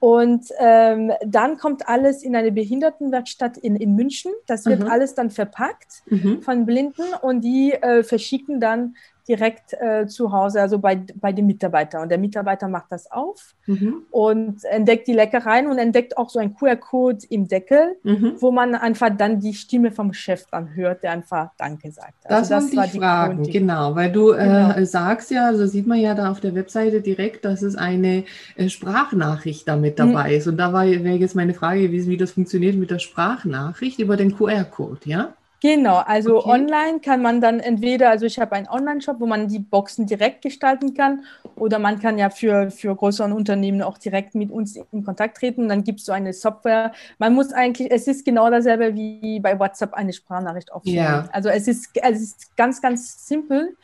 Und 0.00 0.46
ähm, 0.58 1.12
dann 1.26 1.58
kommt 1.58 1.88
alles 1.88 2.22
in 2.22 2.34
eine 2.34 2.52
Behindertenwerkstatt 2.52 3.58
in, 3.58 3.76
in 3.76 3.94
München. 3.94 4.32
Das 4.46 4.64
wird 4.66 4.88
alles 4.88 5.14
dann 5.14 5.30
verpackt 5.30 6.02
von 6.40 6.66
Blinden 6.66 7.02
und 7.22 7.42
die 7.42 7.72
äh, 7.72 8.02
verschicken 8.02 8.60
dann 8.60 8.94
direkt 9.28 9.72
äh, 9.74 10.06
zu 10.06 10.32
Hause, 10.32 10.60
also 10.60 10.78
bei, 10.78 11.00
bei 11.14 11.32
dem 11.32 11.46
Mitarbeiter. 11.46 12.02
Und 12.02 12.10
der 12.10 12.18
Mitarbeiter 12.18 12.68
macht 12.68 12.90
das 12.90 13.10
auf 13.10 13.54
mhm. 13.66 14.02
und 14.10 14.64
entdeckt 14.64 15.08
die 15.08 15.14
Leckereien 15.14 15.66
und 15.66 15.78
entdeckt 15.78 16.16
auch 16.18 16.28
so 16.28 16.38
einen 16.38 16.54
QR-Code 16.54 17.26
im 17.30 17.48
Deckel, 17.48 17.96
mhm. 18.02 18.34
wo 18.38 18.50
man 18.50 18.74
einfach 18.74 19.10
dann 19.16 19.40
die 19.40 19.54
Stimme 19.54 19.92
vom 19.92 20.12
Chef 20.12 20.44
dann 20.50 20.74
hört, 20.74 21.02
der 21.02 21.12
einfach 21.12 21.50
Danke 21.56 21.90
sagt. 21.90 22.14
Also 22.24 22.50
das, 22.50 22.66
das 22.66 22.76
war 22.76 22.86
die 22.86 22.98
Fragen, 22.98 23.42
genau, 23.44 23.94
weil 23.94 24.12
du 24.12 24.26
genau. 24.26 24.72
Äh, 24.72 24.84
sagst 24.84 25.30
ja, 25.30 25.46
also 25.46 25.66
sieht 25.66 25.86
man 25.86 25.98
ja 25.98 26.14
da 26.14 26.30
auf 26.30 26.40
der 26.40 26.54
Webseite 26.54 27.00
direkt, 27.00 27.44
dass 27.44 27.62
es 27.62 27.76
eine 27.76 28.24
äh, 28.56 28.68
Sprachnachricht 28.68 29.66
damit 29.66 29.98
dabei 29.98 30.30
mhm. 30.30 30.36
ist. 30.36 30.46
Und 30.46 30.58
da 30.58 30.72
wäre 30.72 31.16
jetzt 31.16 31.34
meine 31.34 31.54
Frage 31.54 31.82
gewesen, 31.82 32.10
wie 32.10 32.16
das 32.16 32.32
funktioniert 32.32 32.76
mit 32.76 32.90
der 32.90 32.98
Sprachnachricht 32.98 33.98
über 33.98 34.16
den 34.16 34.36
QR-Code, 34.36 35.00
ja? 35.04 35.34
Genau, 35.60 35.96
also 35.96 36.40
okay. 36.40 36.50
online 36.50 37.00
kann 37.00 37.22
man 37.22 37.40
dann 37.40 37.58
entweder, 37.58 38.10
also 38.10 38.26
ich 38.26 38.38
habe 38.38 38.54
einen 38.54 38.68
Online-Shop, 38.68 39.18
wo 39.18 39.26
man 39.26 39.48
die 39.48 39.60
Boxen 39.60 40.06
direkt 40.06 40.42
gestalten 40.42 40.92
kann, 40.92 41.24
oder 41.56 41.78
man 41.78 42.00
kann 42.00 42.18
ja 42.18 42.28
für, 42.28 42.70
für 42.70 42.94
größere 42.94 43.32
Unternehmen 43.32 43.80
auch 43.80 43.96
direkt 43.96 44.34
mit 44.34 44.50
uns 44.50 44.76
in 44.76 45.04
Kontakt 45.04 45.38
treten. 45.38 45.68
Dann 45.68 45.82
gibt 45.82 46.00
es 46.00 46.06
so 46.06 46.12
eine 46.12 46.32
Software. 46.34 46.92
Man 47.18 47.34
muss 47.34 47.52
eigentlich, 47.52 47.90
es 47.90 48.06
ist 48.06 48.24
genau 48.24 48.50
dasselbe 48.50 48.94
wie 48.94 49.40
bei 49.40 49.58
WhatsApp 49.58 49.94
eine 49.94 50.12
Sprachnachricht 50.12 50.72
aufnehmen. 50.72 50.98
Yeah. 50.98 51.28
Also 51.32 51.48
es 51.48 51.66
ist, 51.66 51.88
es 51.94 52.20
ist 52.20 52.56
ganz, 52.56 52.82
ganz 52.82 53.26
simpel. 53.26 53.76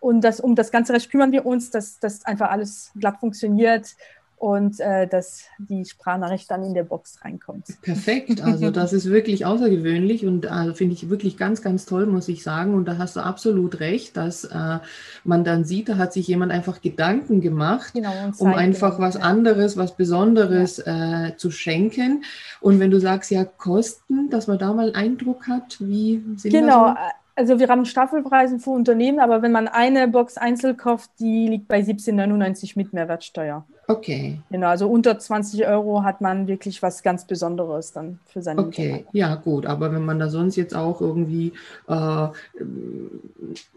Und 0.00 0.22
das, 0.22 0.40
um 0.40 0.54
das 0.54 0.70
ganze 0.70 0.92
Recht 0.92 1.10
kümmern 1.10 1.32
wir 1.32 1.46
uns, 1.46 1.70
dass 1.70 1.98
das 1.98 2.24
einfach 2.24 2.50
alles 2.50 2.90
glatt 2.98 3.20
funktioniert. 3.20 3.94
Und 4.40 4.80
äh, 4.80 5.06
dass 5.06 5.44
die 5.58 5.84
Sprachnachricht 5.84 6.50
dann 6.50 6.62
in 6.62 6.72
der 6.72 6.84
Box 6.84 7.22
reinkommt. 7.22 7.66
Perfekt, 7.82 8.40
also 8.42 8.70
das 8.70 8.94
ist 8.94 9.10
wirklich 9.10 9.44
außergewöhnlich 9.44 10.24
und 10.24 10.46
äh, 10.46 10.72
finde 10.72 10.94
ich 10.94 11.10
wirklich 11.10 11.36
ganz, 11.36 11.60
ganz 11.60 11.84
toll, 11.84 12.06
muss 12.06 12.26
ich 12.26 12.42
sagen. 12.42 12.72
Und 12.72 12.86
da 12.86 12.96
hast 12.96 13.16
du 13.16 13.20
absolut 13.20 13.80
recht, 13.80 14.16
dass 14.16 14.44
äh, 14.44 14.78
man 15.24 15.44
dann 15.44 15.64
sieht, 15.64 15.90
da 15.90 15.98
hat 15.98 16.14
sich 16.14 16.26
jemand 16.26 16.52
einfach 16.52 16.80
Gedanken 16.80 17.42
gemacht, 17.42 17.92
genau, 17.92 18.12
um 18.38 18.54
einfach 18.54 18.98
was 18.98 19.16
anderes, 19.16 19.76
was 19.76 19.94
Besonderes 19.94 20.82
ja. 20.86 21.26
Äh, 21.26 21.36
zu 21.36 21.50
schenken. 21.50 22.24
Und 22.62 22.80
wenn 22.80 22.90
du 22.90 22.98
sagst, 22.98 23.30
ja, 23.30 23.44
Kosten, 23.44 24.30
dass 24.30 24.46
man 24.46 24.58
da 24.58 24.72
mal 24.72 24.94
Eindruck 24.94 25.48
hat, 25.48 25.76
wie 25.80 26.24
sind 26.36 26.50
Genau, 26.52 26.88
so? 26.88 26.94
also 27.36 27.58
wir 27.58 27.68
haben 27.68 27.84
Staffelpreise 27.84 28.58
für 28.58 28.70
Unternehmen, 28.70 29.20
aber 29.20 29.42
wenn 29.42 29.52
man 29.52 29.68
eine 29.68 30.08
Box 30.08 30.38
einzeln 30.38 30.78
kauft, 30.78 31.10
die 31.18 31.46
liegt 31.46 31.68
bei 31.68 31.80
17,99 31.80 32.72
mit 32.76 32.94
Mehrwertsteuer. 32.94 33.66
Okay. 33.90 34.40
Genau, 34.50 34.68
also 34.68 34.88
unter 34.88 35.18
20 35.18 35.66
Euro 35.66 36.04
hat 36.04 36.20
man 36.20 36.46
wirklich 36.46 36.82
was 36.82 37.02
ganz 37.02 37.24
Besonderes 37.24 37.92
dann 37.92 38.20
für 38.26 38.42
seine 38.42 38.60
Okay, 38.60 38.82
Mitarbeiter. 38.82 39.08
ja 39.12 39.34
gut, 39.34 39.66
aber 39.66 39.92
wenn 39.92 40.04
man 40.04 40.18
da 40.18 40.28
sonst 40.28 40.56
jetzt 40.56 40.74
auch 40.74 41.00
irgendwie 41.00 41.52
äh, 41.88 42.28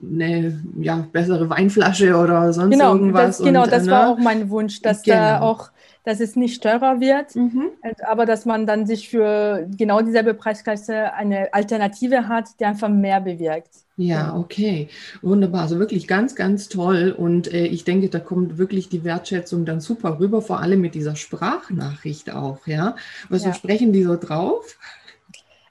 eine 0.04 0.62
ja, 0.80 1.08
bessere 1.12 1.49
Weinflasche 1.49 2.15
oder 2.15 2.54
sonst 2.54 2.71
genau, 2.71 2.93
irgendwas. 2.93 3.38
Das, 3.38 3.45
genau, 3.45 3.63
und, 3.63 3.71
das 3.71 3.86
ne? 3.86 3.91
war 3.91 4.10
auch 4.10 4.17
mein 4.17 4.49
Wunsch, 4.49 4.82
dass 4.82 5.04
genau. 5.04 5.17
da 5.17 5.41
auch 5.41 5.71
dass 6.06 6.19
es 6.19 6.36
nicht 6.36 6.62
teurer 6.62 6.99
wird, 6.99 7.34
mhm. 7.36 7.69
aber 8.06 8.26
dass 8.26 8.45
man 8.45 8.67
dann 8.67 8.86
sich 8.86 9.10
für 9.10 9.65
genau 9.78 10.02
dieselbe 10.02 10.34
Preisklasse 10.34 11.13
eine 11.13 11.54
Alternative 11.54 12.28
hat, 12.28 12.60
die 12.60 12.65
einfach 12.65 12.89
mehr 12.89 13.21
bewirkt. 13.21 13.82
Ja, 13.95 14.36
okay. 14.36 14.89
Wunderbar. 15.21 15.62
Also 15.62 15.77
wirklich 15.77 16.08
ganz, 16.08 16.36
ganz 16.36 16.67
toll. 16.67 17.13
Und 17.15 17.53
äh, 17.53 17.65
ich 17.65 17.84
denke, 17.84 18.10
da 18.10 18.19
kommt 18.19 18.58
wirklich 18.58 18.89
die 18.89 19.03
Wertschätzung 19.03 19.65
dann 19.65 19.82
super 19.82 20.19
rüber, 20.19 20.41
vor 20.41 20.60
allem 20.62 20.82
mit 20.82 20.95
dieser 20.95 21.15
Sprachnachricht 21.15 22.32
auch, 22.34 22.65
ja. 22.65 22.95
Was 23.29 23.45
ja. 23.45 23.53
sprechen 23.53 23.93
die 23.93 24.03
so 24.03 24.15
drauf? 24.17 24.77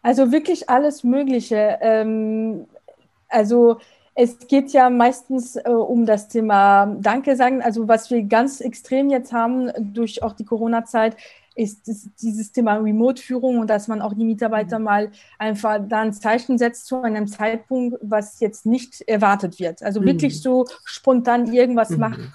Also 0.02 0.30
wirklich 0.30 0.70
alles 0.70 1.02
Mögliche. 1.02 1.78
Ähm, 1.80 2.66
also 3.28 3.78
es 4.14 4.46
geht 4.46 4.72
ja 4.72 4.90
meistens 4.90 5.56
äh, 5.56 5.70
um 5.70 6.06
das 6.06 6.28
Thema 6.28 6.96
Danke 7.00 7.34
sagen. 7.34 7.60
Also 7.62 7.88
was 7.88 8.10
wir 8.10 8.22
ganz 8.22 8.60
extrem 8.60 9.10
jetzt 9.10 9.32
haben 9.32 9.70
durch 9.78 10.22
auch 10.22 10.34
die 10.34 10.44
Corona-Zeit, 10.44 11.16
ist 11.54 11.88
dieses 12.22 12.52
Thema 12.52 12.76
Remote-Führung 12.76 13.58
und 13.58 13.68
dass 13.68 13.88
man 13.88 14.00
auch 14.00 14.14
die 14.14 14.24
Mitarbeiter 14.24 14.78
mhm. 14.78 14.84
mal 14.84 15.10
einfach 15.38 15.80
da 15.86 16.00
ein 16.00 16.12
Zeichen 16.12 16.58
setzt 16.58 16.86
zu 16.86 17.02
einem 17.02 17.26
Zeitpunkt, 17.26 17.98
was 18.02 18.40
jetzt 18.40 18.66
nicht 18.66 19.02
erwartet 19.02 19.58
wird. 19.58 19.82
Also 19.82 20.00
mhm. 20.00 20.06
wirklich 20.06 20.40
so 20.40 20.66
spontan 20.84 21.52
irgendwas 21.52 21.90
mhm. 21.90 21.98
machen. 21.98 22.28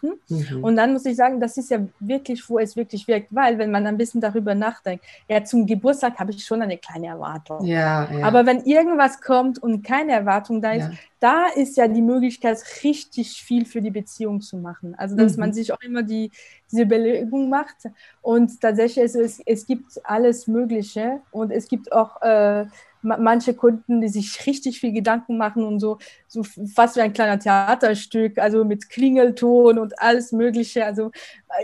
Und 0.62 0.76
dann 0.76 0.94
muss 0.94 1.06
ich 1.06 1.16
sagen, 1.16 1.40
das 1.40 1.58
ist 1.58 1.72
ja 1.72 1.80
wirklich, 2.00 2.48
wo 2.50 2.60
es 2.60 2.76
wirklich 2.76 3.08
wirkt, 3.08 3.34
weil 3.34 3.58
wenn 3.58 3.72
man 3.72 3.88
ein 3.88 3.98
bisschen 3.98 4.22
darüber 4.22 4.56
nachdenkt, 4.56 5.04
ja, 5.28 5.44
zum 5.44 5.66
Geburtstag 5.66 6.20
habe 6.20 6.32
ich 6.32 6.44
schon 6.46 6.62
eine 6.62 6.78
kleine 6.78 7.08
Erwartung. 7.08 7.66
Ja, 7.66 8.10
ja. 8.12 8.26
Aber 8.26 8.46
wenn 8.46 8.62
irgendwas 8.64 9.22
kommt 9.22 9.62
und 9.62 9.84
keine 9.84 10.14
Erwartung 10.14 10.62
da 10.62 10.72
ist, 10.74 10.90
ja. 10.90 10.92
Da 11.20 11.48
ist 11.48 11.78
ja 11.78 11.88
die 11.88 12.02
Möglichkeit, 12.02 12.64
richtig 12.84 13.42
viel 13.42 13.66
für 13.66 13.82
die 13.82 13.92
Beziehung 13.92 14.42
zu 14.42 14.58
machen. 14.58 14.96
Also, 14.96 15.16
dass 15.16 15.34
mhm. 15.34 15.42
man 15.42 15.54
sich 15.54 15.74
auch 15.74 15.82
immer 15.82 16.04
die, 16.04 16.32
diese 16.72 16.86
Belegung 16.86 17.50
macht. 17.50 17.88
Und 18.22 18.62
tatsächlich, 18.62 19.06
ist 19.06 19.16
es, 19.16 19.42
es 19.46 19.66
gibt 19.66 20.00
alles 20.04 20.48
Mögliche 20.48 21.22
und 21.32 21.52
es 21.52 21.68
gibt 21.68 21.92
auch 21.92 22.22
äh, 22.22 22.66
manche 23.02 23.54
Kunden, 23.54 24.02
die 24.02 24.10
sich 24.10 24.46
richtig 24.46 24.80
viel 24.80 24.92
Gedanken 24.92 25.38
machen 25.38 25.64
und 25.64 25.80
so, 25.80 25.98
so 26.28 26.44
fast 26.44 26.96
wie 26.96 27.02
ein 27.02 27.14
kleiner 27.14 27.40
Theaterstück, 27.40 28.38
also 28.38 28.66
mit 28.66 28.90
Klingelton 28.90 29.80
und 29.80 30.00
alles 30.00 30.32
Mögliche. 30.32 30.86
Also 30.86 31.12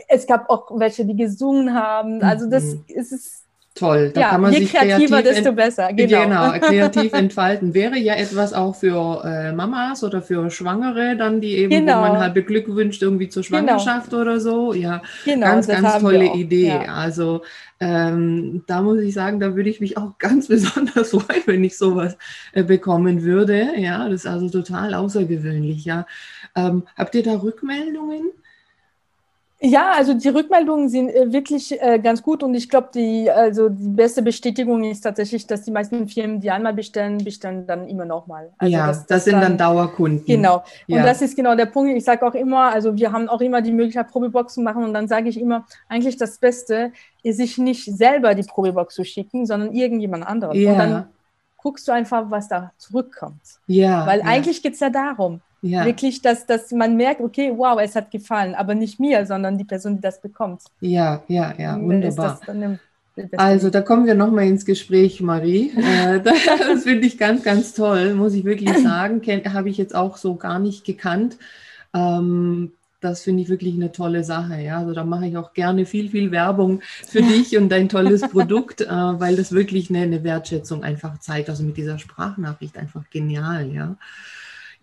es 0.07 0.25
gab 0.25 0.49
auch 0.49 0.71
welche, 0.79 1.05
die 1.05 1.15
gesungen 1.15 1.73
haben. 1.73 2.21
Also 2.21 2.49
das 2.49 2.63
mhm. 2.63 2.83
ist 2.87 3.42
Toll, 3.75 4.11
da 4.13 4.21
ja, 4.21 4.29
kann 4.29 4.41
man 4.41 4.53
je 4.53 4.59
sich 4.59 4.71
kreativer, 4.71 5.21
kreativ 5.21 5.33
desto 5.33 5.51
besser. 5.51 5.93
Genau. 5.93 6.21
genau. 6.21 6.51
kreativ 6.61 7.11
entfalten. 7.13 7.73
Wäre 7.73 7.97
ja 7.97 8.13
etwas 8.13 8.53
auch 8.53 8.75
für 8.75 9.23
äh, 9.25 9.51
Mamas 9.51 10.03
oder 10.03 10.21
für 10.21 10.51
Schwangere, 10.51 11.17
dann 11.17 11.41
die 11.41 11.57
eben, 11.57 11.71
genau. 11.71 11.97
wo 11.97 12.01
man 12.01 12.19
halt 12.19 12.35
beglückwünscht 12.35 13.01
irgendwie 13.01 13.29
zur 13.29 13.41
genau. 13.41 13.57
Schwangerschaft 13.57 14.11
genau. 14.11 14.21
oder 14.21 14.39
so. 14.39 14.73
Ja, 14.75 15.01
genau, 15.25 15.47
ganz, 15.47 15.67
ganz 15.67 15.97
tolle 15.99 16.33
Idee. 16.35 16.67
Ja. 16.67 16.93
Also 16.93 17.41
ähm, 17.79 18.63
da 18.67 18.83
muss 18.83 18.99
ich 18.99 19.15
sagen, 19.15 19.39
da 19.39 19.55
würde 19.55 19.71
ich 19.71 19.81
mich 19.81 19.97
auch 19.97 20.15
ganz 20.19 20.49
besonders 20.49 21.09
freuen, 21.09 21.41
wenn 21.47 21.63
ich 21.63 21.75
sowas 21.75 22.15
äh, 22.51 22.63
bekommen 22.63 23.23
würde. 23.23 23.69
Ja, 23.77 24.07
das 24.07 24.25
ist 24.25 24.27
also 24.27 24.49
total 24.49 24.93
außergewöhnlich. 24.93 25.83
Ja, 25.83 26.05
ähm, 26.55 26.83
habt 26.95 27.15
ihr 27.15 27.23
da 27.23 27.41
Rückmeldungen? 27.41 28.29
Ja, 29.65 29.93
also 29.95 30.13
die 30.13 30.27
Rückmeldungen 30.27 30.89
sind 30.89 31.09
äh, 31.09 31.31
wirklich 31.31 31.81
äh, 31.81 31.97
ganz 31.97 32.21
gut 32.21 32.43
und 32.43 32.53
ich 32.53 32.67
glaube, 32.67 32.89
die, 32.93 33.31
also 33.31 33.69
die 33.69 33.87
beste 33.87 34.21
Bestätigung 34.21 34.83
ist 34.83 35.01
tatsächlich, 35.01 35.47
dass 35.47 35.61
die 35.61 35.71
meisten 35.71 36.05
Firmen, 36.09 36.41
die 36.41 36.51
einmal 36.51 36.73
bestellen, 36.73 37.23
bestellen 37.23 37.65
dann 37.65 37.87
immer 37.87 38.03
nochmal. 38.03 38.51
Also 38.57 38.73
ja, 38.73 38.87
das, 38.87 39.05
das 39.05 39.23
sind 39.23 39.35
dann, 39.35 39.41
dann, 39.41 39.57
Dauerkunden. 39.57 40.25
Genau. 40.25 40.57
Und 40.89 40.95
ja. 40.95 41.03
das 41.05 41.21
ist 41.21 41.37
genau 41.37 41.55
der 41.55 41.67
Punkt. 41.67 41.95
Ich 41.95 42.03
sage 42.03 42.27
auch 42.27 42.35
immer, 42.35 42.73
also 42.73 42.97
wir 42.97 43.13
haben 43.13 43.29
auch 43.29 43.39
immer 43.39 43.61
die 43.61 43.71
Möglichkeit, 43.71 44.09
Probeboxen 44.09 44.65
machen 44.65 44.83
und 44.83 44.93
dann 44.93 45.07
sage 45.07 45.29
ich 45.29 45.39
immer, 45.39 45.65
eigentlich 45.87 46.17
das 46.17 46.39
Beste 46.39 46.91
ist, 47.23 47.37
sich 47.37 47.57
nicht 47.57 47.85
selber 47.85 48.35
die 48.35 48.43
Probebox 48.43 48.93
zu 48.95 49.05
schicken, 49.05 49.45
sondern 49.45 49.71
irgendjemand 49.71 50.27
anderes. 50.27 50.57
Ja. 50.57 50.73
Und 50.73 50.77
dann 50.77 51.07
guckst 51.55 51.87
du 51.87 51.93
einfach, 51.93 52.29
was 52.29 52.49
da 52.49 52.73
zurückkommt. 52.77 53.39
Ja. 53.67 54.05
Weil 54.05 54.19
ja. 54.19 54.25
eigentlich 54.25 54.61
geht 54.61 54.73
es 54.73 54.81
ja 54.81 54.89
darum. 54.89 55.39
Ja. 55.63 55.85
Wirklich, 55.85 56.21
dass, 56.21 56.45
dass 56.45 56.71
man 56.71 56.97
merkt, 56.97 57.21
okay, 57.21 57.53
wow, 57.55 57.79
es 57.81 57.95
hat 57.95 58.11
gefallen, 58.11 58.53
aber 58.53 58.75
nicht 58.75 58.99
mir, 58.99 59.25
sondern 59.25 59.57
die 59.57 59.63
Person, 59.63 59.95
die 59.95 60.01
das 60.01 60.19
bekommt. 60.19 60.61
Ja, 60.81 61.23
ja, 61.29 61.53
ja, 61.57 61.81
wunderbar. 61.81 62.41
Also 63.37 63.69
da 63.69 63.81
kommen 63.81 64.05
wir 64.05 64.13
nochmal 64.13 64.45
ins 64.47 64.65
Gespräch, 64.65 65.21
Marie. 65.21 65.71
Äh, 65.77 66.19
das 66.21 66.83
finde 66.83 67.07
ich 67.07 67.17
ganz, 67.17 67.43
ganz 67.43 67.73
toll, 67.73 68.13
muss 68.13 68.33
ich 68.33 68.43
wirklich 68.43 68.77
sagen. 68.79 69.21
Habe 69.53 69.69
ich 69.69 69.77
jetzt 69.77 69.95
auch 69.95 70.17
so 70.17 70.35
gar 70.35 70.59
nicht 70.59 70.83
gekannt. 70.83 71.37
Ähm, 71.93 72.73
das 72.99 73.23
finde 73.23 73.43
ich 73.43 73.49
wirklich 73.49 73.75
eine 73.75 73.91
tolle 73.91 74.25
Sache. 74.25 74.59
Ja, 74.61 74.79
also 74.79 74.93
da 74.93 75.05
mache 75.05 75.27
ich 75.27 75.37
auch 75.37 75.53
gerne 75.53 75.85
viel, 75.85 76.09
viel 76.09 76.31
Werbung 76.31 76.81
für 77.07 77.21
dich 77.21 77.57
und 77.57 77.69
dein 77.69 77.87
tolles 77.87 78.21
Produkt, 78.29 78.81
äh, 78.81 78.87
weil 78.89 79.37
das 79.37 79.53
wirklich 79.53 79.89
eine, 79.89 79.99
eine 79.99 80.23
Wertschätzung 80.25 80.83
einfach 80.83 81.19
zeigt. 81.19 81.49
Also 81.49 81.63
mit 81.63 81.77
dieser 81.77 81.99
Sprachnachricht 81.99 82.77
einfach 82.77 83.09
genial. 83.09 83.71
Ja. 83.71 83.95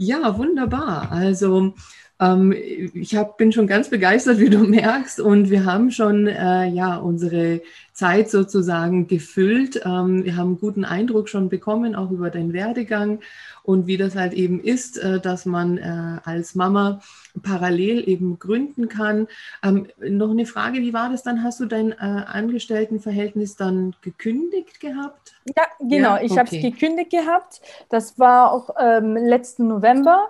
Ja, 0.03 0.39
wunderbar. 0.39 1.13
Also 1.13 1.75
ähm, 2.21 2.53
ich 2.53 3.17
hab, 3.17 3.39
bin 3.39 3.51
schon 3.51 3.67
ganz 3.67 3.89
begeistert, 3.89 4.39
wie 4.39 4.51
du 4.51 4.59
merkst. 4.61 5.21
Und 5.21 5.51
wir 5.51 5.65
haben 5.65 5.91
schon 5.91 6.27
äh, 6.27 6.67
ja 6.67 6.97
unsere 6.97 7.63
Zeit 7.93 8.31
sozusagen 8.31 9.07
gefüllt. 9.07 9.83
Ähm, 9.85 10.25
wir 10.25 10.37
haben 10.37 10.49
einen 10.49 10.61
guten 10.61 10.85
Eindruck 10.85 11.29
schon 11.29 11.49
bekommen, 11.49 11.95
auch 11.95 12.11
über 12.11 12.31
deinen 12.31 12.53
Werdegang 12.53 13.21
und 13.63 13.87
wie 13.87 13.97
das 13.97 14.17
halt 14.17 14.33
eben 14.33 14.61
ist, 14.61 14.99
äh, 14.99 15.21
dass 15.21 15.47
man 15.47 15.79
äh, 15.79 16.19
als 16.25 16.55
Mama 16.55 17.01
parallel 17.43 18.09
eben 18.09 18.39
gründen 18.39 18.89
kann. 18.89 19.29
Ähm, 19.63 19.89
noch 19.99 20.31
eine 20.31 20.47
Frage, 20.47 20.81
wie 20.81 20.93
war 20.93 21.11
das 21.11 21.23
dann? 21.23 21.43
Hast 21.43 21.61
du 21.61 21.67
dein 21.67 21.93
äh, 21.93 21.97
Angestelltenverhältnis 21.99 23.57
dann 23.57 23.95
gekündigt 24.03 24.81
gehabt? 24.81 25.35
Ja, 25.57 25.65
genau. 25.79 26.17
Ja? 26.17 26.23
Ich 26.23 26.33
okay. 26.33 26.41
habe 26.41 26.57
es 26.57 26.63
gekündigt 26.63 27.11
gehabt. 27.11 27.61
Das 27.89 28.19
war 28.19 28.53
auch 28.53 28.71
ähm, 28.79 29.17
letzten 29.17 29.69
November. 29.69 30.29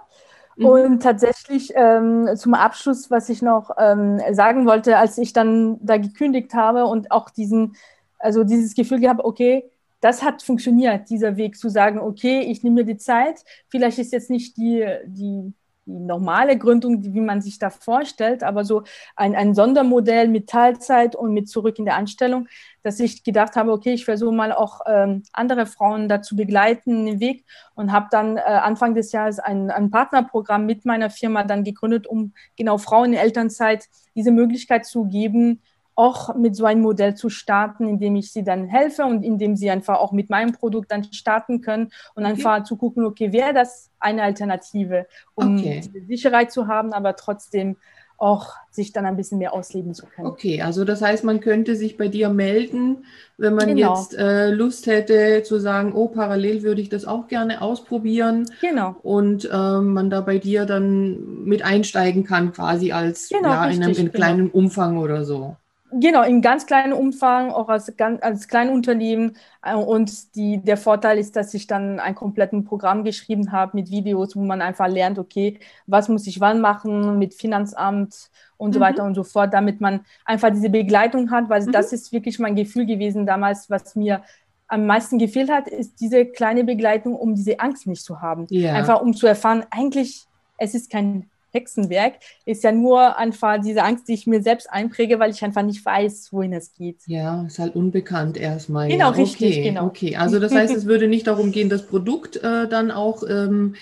Mhm. 0.61 0.67
Und 0.67 1.03
tatsächlich 1.03 1.73
ähm, 1.75 2.29
zum 2.37 2.53
Abschluss, 2.53 3.11
was 3.11 3.31
ich 3.31 3.41
noch 3.41 3.71
ähm, 3.79 4.21
sagen 4.33 4.67
wollte, 4.67 4.99
als 4.99 5.17
ich 5.17 5.33
dann 5.33 5.79
da 5.81 5.97
gekündigt 5.97 6.53
habe 6.53 6.85
und 6.85 7.11
auch 7.11 7.31
diesen, 7.31 7.77
also 8.19 8.45
dieses 8.45 8.75
Gefühl 8.75 9.01
gehabt, 9.01 9.25
okay, 9.25 9.71
das 10.03 10.23
hat 10.23 10.43
funktioniert, 10.43 11.09
dieser 11.09 11.37
Weg 11.37 11.57
zu 11.57 11.71
sagen, 11.71 11.99
okay, 11.99 12.41
ich 12.41 12.63
nehme 12.63 12.77
mir 12.77 12.85
die 12.85 12.99
Zeit. 12.99 13.43
Vielleicht 13.69 13.99
ist 13.99 14.13
jetzt 14.13 14.31
nicht 14.31 14.57
die, 14.59 14.87
die 15.07 15.53
normale 15.91 16.57
Gründung, 16.57 17.03
wie 17.03 17.21
man 17.21 17.43
sich 17.43 17.59
da 17.59 17.71
vorstellt, 17.71 18.43
aber 18.43 18.65
so 18.65 18.83
ein, 19.17 19.35
ein 19.35 19.55
Sondermodell 19.55 20.29
mit 20.29 20.49
Teilzeit 20.49 21.17
und 21.17 21.33
mit 21.33 21.49
zurück 21.49 21.79
in 21.79 21.85
der 21.85 21.97
Anstellung, 21.97 22.49
dass 22.83 23.01
ich 23.01 23.25
gedacht 23.25 23.57
habe, 23.57 23.73
okay, 23.73 23.93
ich 23.93 24.05
versuche 24.05 24.35
mal 24.35 24.53
auch 24.53 24.81
ähm, 24.87 25.23
andere 25.33 25.67
Frauen 25.67 26.09
dazu 26.09 26.37
begleiten, 26.37 27.07
den 27.07 27.21
Weg 27.21 27.45
und 27.75 27.93
habe 27.93 28.07
dann 28.11 28.37
äh, 28.37 28.41
Anfang 28.41 28.95
des 28.95 29.13
Jahres 29.13 29.39
ein, 29.39 29.71
ein 29.71 29.91
Partnerprogramm 29.91 30.67
mit 30.67 30.85
meiner 30.85 31.11
Firma 31.11 31.45
dann 31.45 31.65
gegründet, 31.65 32.07
um 32.07 32.33
genau 32.57 32.79
Frauen 32.79 33.13
in 33.13 33.19
Elternzeit 33.19 33.89
diese 34.15 34.31
Möglichkeit 34.31 34.87
zu 34.87 35.05
geben, 35.05 35.61
auch 35.95 36.35
mit 36.35 36.57
so 36.57 36.65
einem 36.65 36.83
Modell 36.83 37.15
zu 37.15 37.29
starten, 37.29 37.87
indem 37.87 38.17
ich 38.17 38.33
sie 38.33 38.45
dann 38.45 38.67
helfe 38.67 39.05
und 39.05 39.23
indem 39.23 39.57
sie 39.57 39.71
einfach 39.71 39.99
auch 39.99 40.13
mit 40.13 40.31
meinem 40.31 40.53
Produkt 40.53 40.91
dann 40.91 41.05
starten 41.13 41.61
können 41.61 41.91
und 42.15 42.25
okay. 42.25 42.33
einfach 42.33 42.65
zu 42.65 42.77
gucken, 42.77 43.05
okay, 43.05 43.33
wäre 43.33 43.53
das 43.53 43.91
eine 43.99 44.23
Alternative, 44.23 45.07
um 45.35 45.59
okay. 45.59 45.83
Sicherheit 46.07 46.53
zu 46.53 46.69
haben, 46.69 46.93
aber 46.93 47.17
trotzdem 47.17 47.77
auch 48.21 48.53
sich 48.71 48.93
dann 48.93 49.07
ein 49.07 49.17
bisschen 49.17 49.39
mehr 49.39 49.55
ausleben 49.55 49.95
zu 49.95 50.05
können. 50.05 50.29
Okay, 50.29 50.61
also 50.61 50.85
das 50.85 51.01
heißt, 51.01 51.25
man 51.25 51.41
könnte 51.41 51.75
sich 51.75 51.97
bei 51.97 52.09
dir 52.09 52.29
melden, 52.29 53.07
wenn 53.39 53.55
man 53.55 53.75
genau. 53.75 53.97
jetzt 53.97 54.15
äh, 54.15 54.51
Lust 54.51 54.87
hätte 54.87 55.43
zu 55.43 55.59
sagen, 55.59 55.95
oh, 55.95 56.09
parallel 56.09 56.63
würde 56.63 56.83
ich 56.83 56.91
das 56.91 57.07
auch 57.07 57.29
gerne 57.29 57.63
ausprobieren. 57.63 58.47
Genau. 58.61 58.95
Und 59.03 59.49
ähm, 59.51 59.95
man 59.95 60.11
da 60.11 60.21
bei 60.21 60.37
dir 60.37 60.67
dann 60.67 61.45
mit 61.45 61.65
einsteigen 61.65 62.25
kann, 62.25 62.53
quasi 62.53 62.93
als 62.93 63.31
genau, 63.31 63.49
ja, 63.49 63.65
in 63.67 63.83
einem 63.83 63.91
in 63.91 63.97
genau. 63.97 64.13
kleinen 64.13 64.51
Umfang 64.51 64.99
oder 64.99 65.25
so. 65.25 65.57
Genau, 65.93 66.23
in 66.23 66.41
ganz 66.41 66.67
kleinem 66.67 66.97
Umfang, 66.97 67.51
auch 67.51 67.69
als, 67.69 67.93
als 67.99 68.49
Kleinunternehmen. 68.49 69.37
Äh, 69.63 69.75
und 69.75 70.35
die, 70.37 70.59
der 70.59 70.77
Vorteil 70.77 71.19
ist, 71.19 71.37
dass 71.37 71.55
ich 71.55 71.67
dann 71.67 71.99
ein 71.99 72.15
komplettes 72.15 72.65
Programm 72.65 73.05
geschrieben 73.05 73.53
habe 73.53 73.77
mit 73.77 73.91
Videos, 73.91 74.37
wo 74.37 74.43
man 74.43 74.63
einfach 74.63 74.89
lernt, 74.89 75.19
okay, 75.19 75.59
was 75.87 76.09
muss 76.09 76.27
ich 76.27 76.41
wann 76.41 76.61
machen 76.61 77.19
mit 77.19 77.35
Finanzamt 77.35 78.31
und 78.57 78.71
mhm. 78.71 78.75
so 78.75 78.81
weiter 78.81 79.05
und 79.05 79.15
so 79.15 79.25
fort, 79.25 79.53
damit 79.53 79.81
man 79.81 80.01
einfach 80.25 80.51
diese 80.51 80.71
Begleitung 80.71 81.31
hat, 81.31 81.49
weil 81.49 81.63
mhm. 81.63 81.73
das 81.73 81.93
ist 81.93 82.13
wirklich 82.13 82.39
mein 82.39 82.55
Gefühl 82.55 82.87
gewesen 82.87 83.27
damals, 83.27 83.69
was 83.71 83.97
mir 83.97 84.23
am 84.69 84.87
meisten 84.87 85.19
gefehlt 85.19 85.51
hat, 85.51 85.67
ist 85.67 86.01
diese 86.01 86.25
kleine 86.25 86.63
Begleitung, 86.63 87.17
um 87.17 87.35
diese 87.35 87.59
Angst 87.59 87.89
nicht 87.89 88.05
zu 88.05 88.21
haben. 88.23 88.47
Ja. 88.51 88.75
Einfach 88.75 89.03
um 89.03 89.15
zu 89.15 89.27
erfahren, 89.27 89.65
eigentlich, 89.71 90.27
es 90.59 90.75
ist 90.75 90.91
kein 90.91 91.29
Hexenwerk, 91.53 92.15
ist 92.45 92.65
ja 92.65 92.73
nur 92.73 93.17
einfach 93.17 93.61
diese 93.61 93.83
Angst, 93.83 94.09
die 94.09 94.15
ich 94.15 94.27
mir 94.27 94.43
selbst 94.43 94.71
einpräge, 94.71 95.19
weil 95.19 95.31
ich 95.31 95.43
einfach 95.45 95.63
nicht 95.63 95.85
weiß, 95.85 96.33
wohin 96.33 96.53
es 96.53 96.75
geht. 96.75 96.99
Ja, 97.07 97.45
ist 97.47 97.59
halt 97.59 97.75
unbekannt 97.75 98.37
erstmal. 98.37 98.89
Genau, 98.89 99.11
ja. 99.11 99.17
richtig, 99.17 99.59
okay, 99.59 99.63
genau. 99.63 99.87
Okay, 99.87 100.17
also 100.17 100.39
das 100.39 100.55
heißt, 100.55 100.75
es 100.75 100.87
würde 100.87 101.09
nicht 101.09 101.27
darum 101.27 101.53
gehen, 101.53 101.69
das 101.69 101.87
Produkt 101.87 102.37
äh, 102.37 102.69
dann 102.69 102.91
auch 102.91 103.23
ähm, 103.29 103.75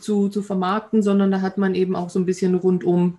zu, 0.00 0.28
zu 0.28 0.42
vermarkten, 0.42 1.02
sondern 1.02 1.30
da 1.30 1.40
hat 1.40 1.58
man 1.58 1.74
eben 1.74 1.96
auch 1.96 2.10
so 2.10 2.18
ein 2.18 2.26
bisschen 2.26 2.54
rundum 2.54 3.18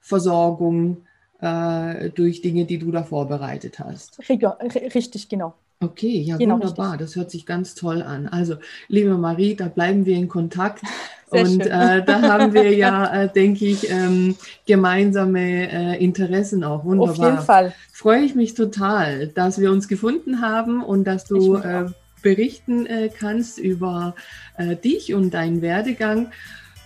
Versorgung 0.00 1.06
äh, 1.40 2.10
durch 2.10 2.42
Dinge, 2.42 2.64
die 2.64 2.78
du 2.78 2.90
da 2.90 3.02
vorbereitet 3.02 3.78
hast. 3.78 4.18
Richtig, 4.28 5.28
genau. 5.28 5.54
Okay, 5.84 6.20
ja, 6.20 6.36
genau, 6.36 6.54
wunderbar. 6.54 6.92
Richtig. 6.92 7.06
Das 7.06 7.16
hört 7.16 7.30
sich 7.30 7.46
ganz 7.46 7.74
toll 7.74 8.02
an. 8.02 8.28
Also, 8.28 8.56
liebe 8.88 9.16
Marie, 9.16 9.54
da 9.54 9.68
bleiben 9.68 10.06
wir 10.06 10.16
in 10.16 10.28
Kontakt. 10.28 10.82
Sehr 11.30 11.42
und 11.42 11.60
äh, 11.60 12.04
da 12.04 12.22
haben 12.22 12.52
wir 12.52 12.72
ja, 12.74 13.12
äh, 13.24 13.28
denke 13.32 13.66
ich, 13.66 13.90
ähm, 13.90 14.36
gemeinsame 14.66 15.70
äh, 15.70 16.04
Interessen 16.04 16.62
auch. 16.64 16.84
Wunderbar. 16.84 17.12
Auf 17.12 17.18
jeden 17.18 17.38
Fall. 17.44 17.74
Freue 17.92 18.20
ich 18.20 18.34
mich 18.34 18.54
total, 18.54 19.28
dass 19.28 19.58
wir 19.58 19.72
uns 19.72 19.88
gefunden 19.88 20.40
haben 20.40 20.82
und 20.82 21.04
dass 21.04 21.24
du 21.24 21.56
äh, 21.56 21.86
berichten 22.22 22.86
äh, 22.86 23.08
kannst 23.08 23.58
über 23.58 24.14
äh, 24.56 24.76
dich 24.76 25.14
und 25.14 25.32
deinen 25.34 25.62
Werdegang. 25.62 26.32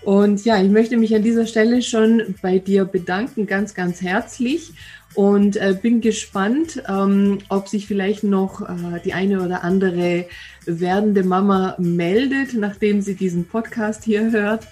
Und 0.03 0.45
ja, 0.45 0.61
ich 0.63 0.71
möchte 0.71 0.97
mich 0.97 1.15
an 1.15 1.23
dieser 1.23 1.47
Stelle 1.47 1.83
schon 1.83 2.35
bei 2.41 2.59
dir 2.59 2.85
bedanken, 2.85 3.47
ganz, 3.47 3.75
ganz 3.75 4.01
herzlich 4.01 4.73
und 5.15 5.57
äh, 5.57 5.77
bin 5.81 6.01
gespannt, 6.01 6.83
ähm, 6.89 7.39
ob 7.49 7.69
sich 7.69 7.87
vielleicht 7.87 8.25
noch 8.25 8.63
äh, 8.63 9.01
die 9.05 9.15
eine 9.15 9.43
oder 9.43 9.65
andere 9.65 10.27
werdende 10.65 11.25
Mama 11.25 11.75
meldet, 11.79 12.55
nachdem 12.55 13.01
sie 13.01 13.15
diesen 13.15 13.47
Podcast 13.47 14.05
hier 14.05 14.31
hört. 14.33 14.67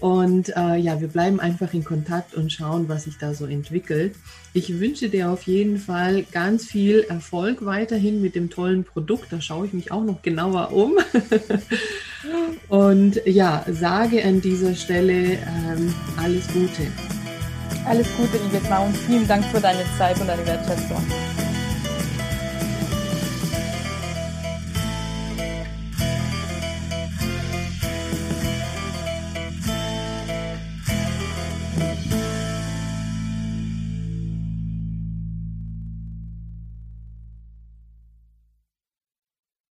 Und 0.00 0.54
äh, 0.56 0.76
ja, 0.76 1.00
wir 1.00 1.08
bleiben 1.08 1.40
einfach 1.40 1.72
in 1.72 1.84
Kontakt 1.84 2.34
und 2.34 2.52
schauen, 2.52 2.88
was 2.88 3.04
sich 3.04 3.16
da 3.16 3.32
so 3.32 3.46
entwickelt. 3.46 4.16
Ich 4.52 4.78
wünsche 4.80 5.08
dir 5.08 5.30
auf 5.30 5.44
jeden 5.44 5.78
Fall 5.78 6.24
ganz 6.30 6.66
viel 6.66 7.06
Erfolg 7.08 7.64
weiterhin 7.64 8.20
mit 8.20 8.34
dem 8.34 8.50
tollen 8.50 8.84
Produkt. 8.84 9.32
Da 9.32 9.40
schaue 9.40 9.66
ich 9.66 9.72
mich 9.72 9.92
auch 9.92 10.04
noch 10.04 10.20
genauer 10.22 10.72
um. 10.72 10.98
und 12.68 13.20
ja, 13.24 13.64
sage 13.70 14.22
an 14.24 14.40
dieser 14.40 14.74
Stelle 14.74 15.38
ähm, 15.38 15.94
alles 16.16 16.48
Gute. 16.48 16.82
Alles 17.86 18.06
Gute, 18.16 18.38
liebe 18.42 18.64
Frau, 18.64 18.86
und 18.86 18.96
vielen 18.96 19.28
Dank 19.28 19.44
für 19.44 19.60
deine 19.60 19.84
Zeit 19.98 20.18
und 20.18 20.26
deine 20.26 20.46
Wertschätzung. 20.46 21.02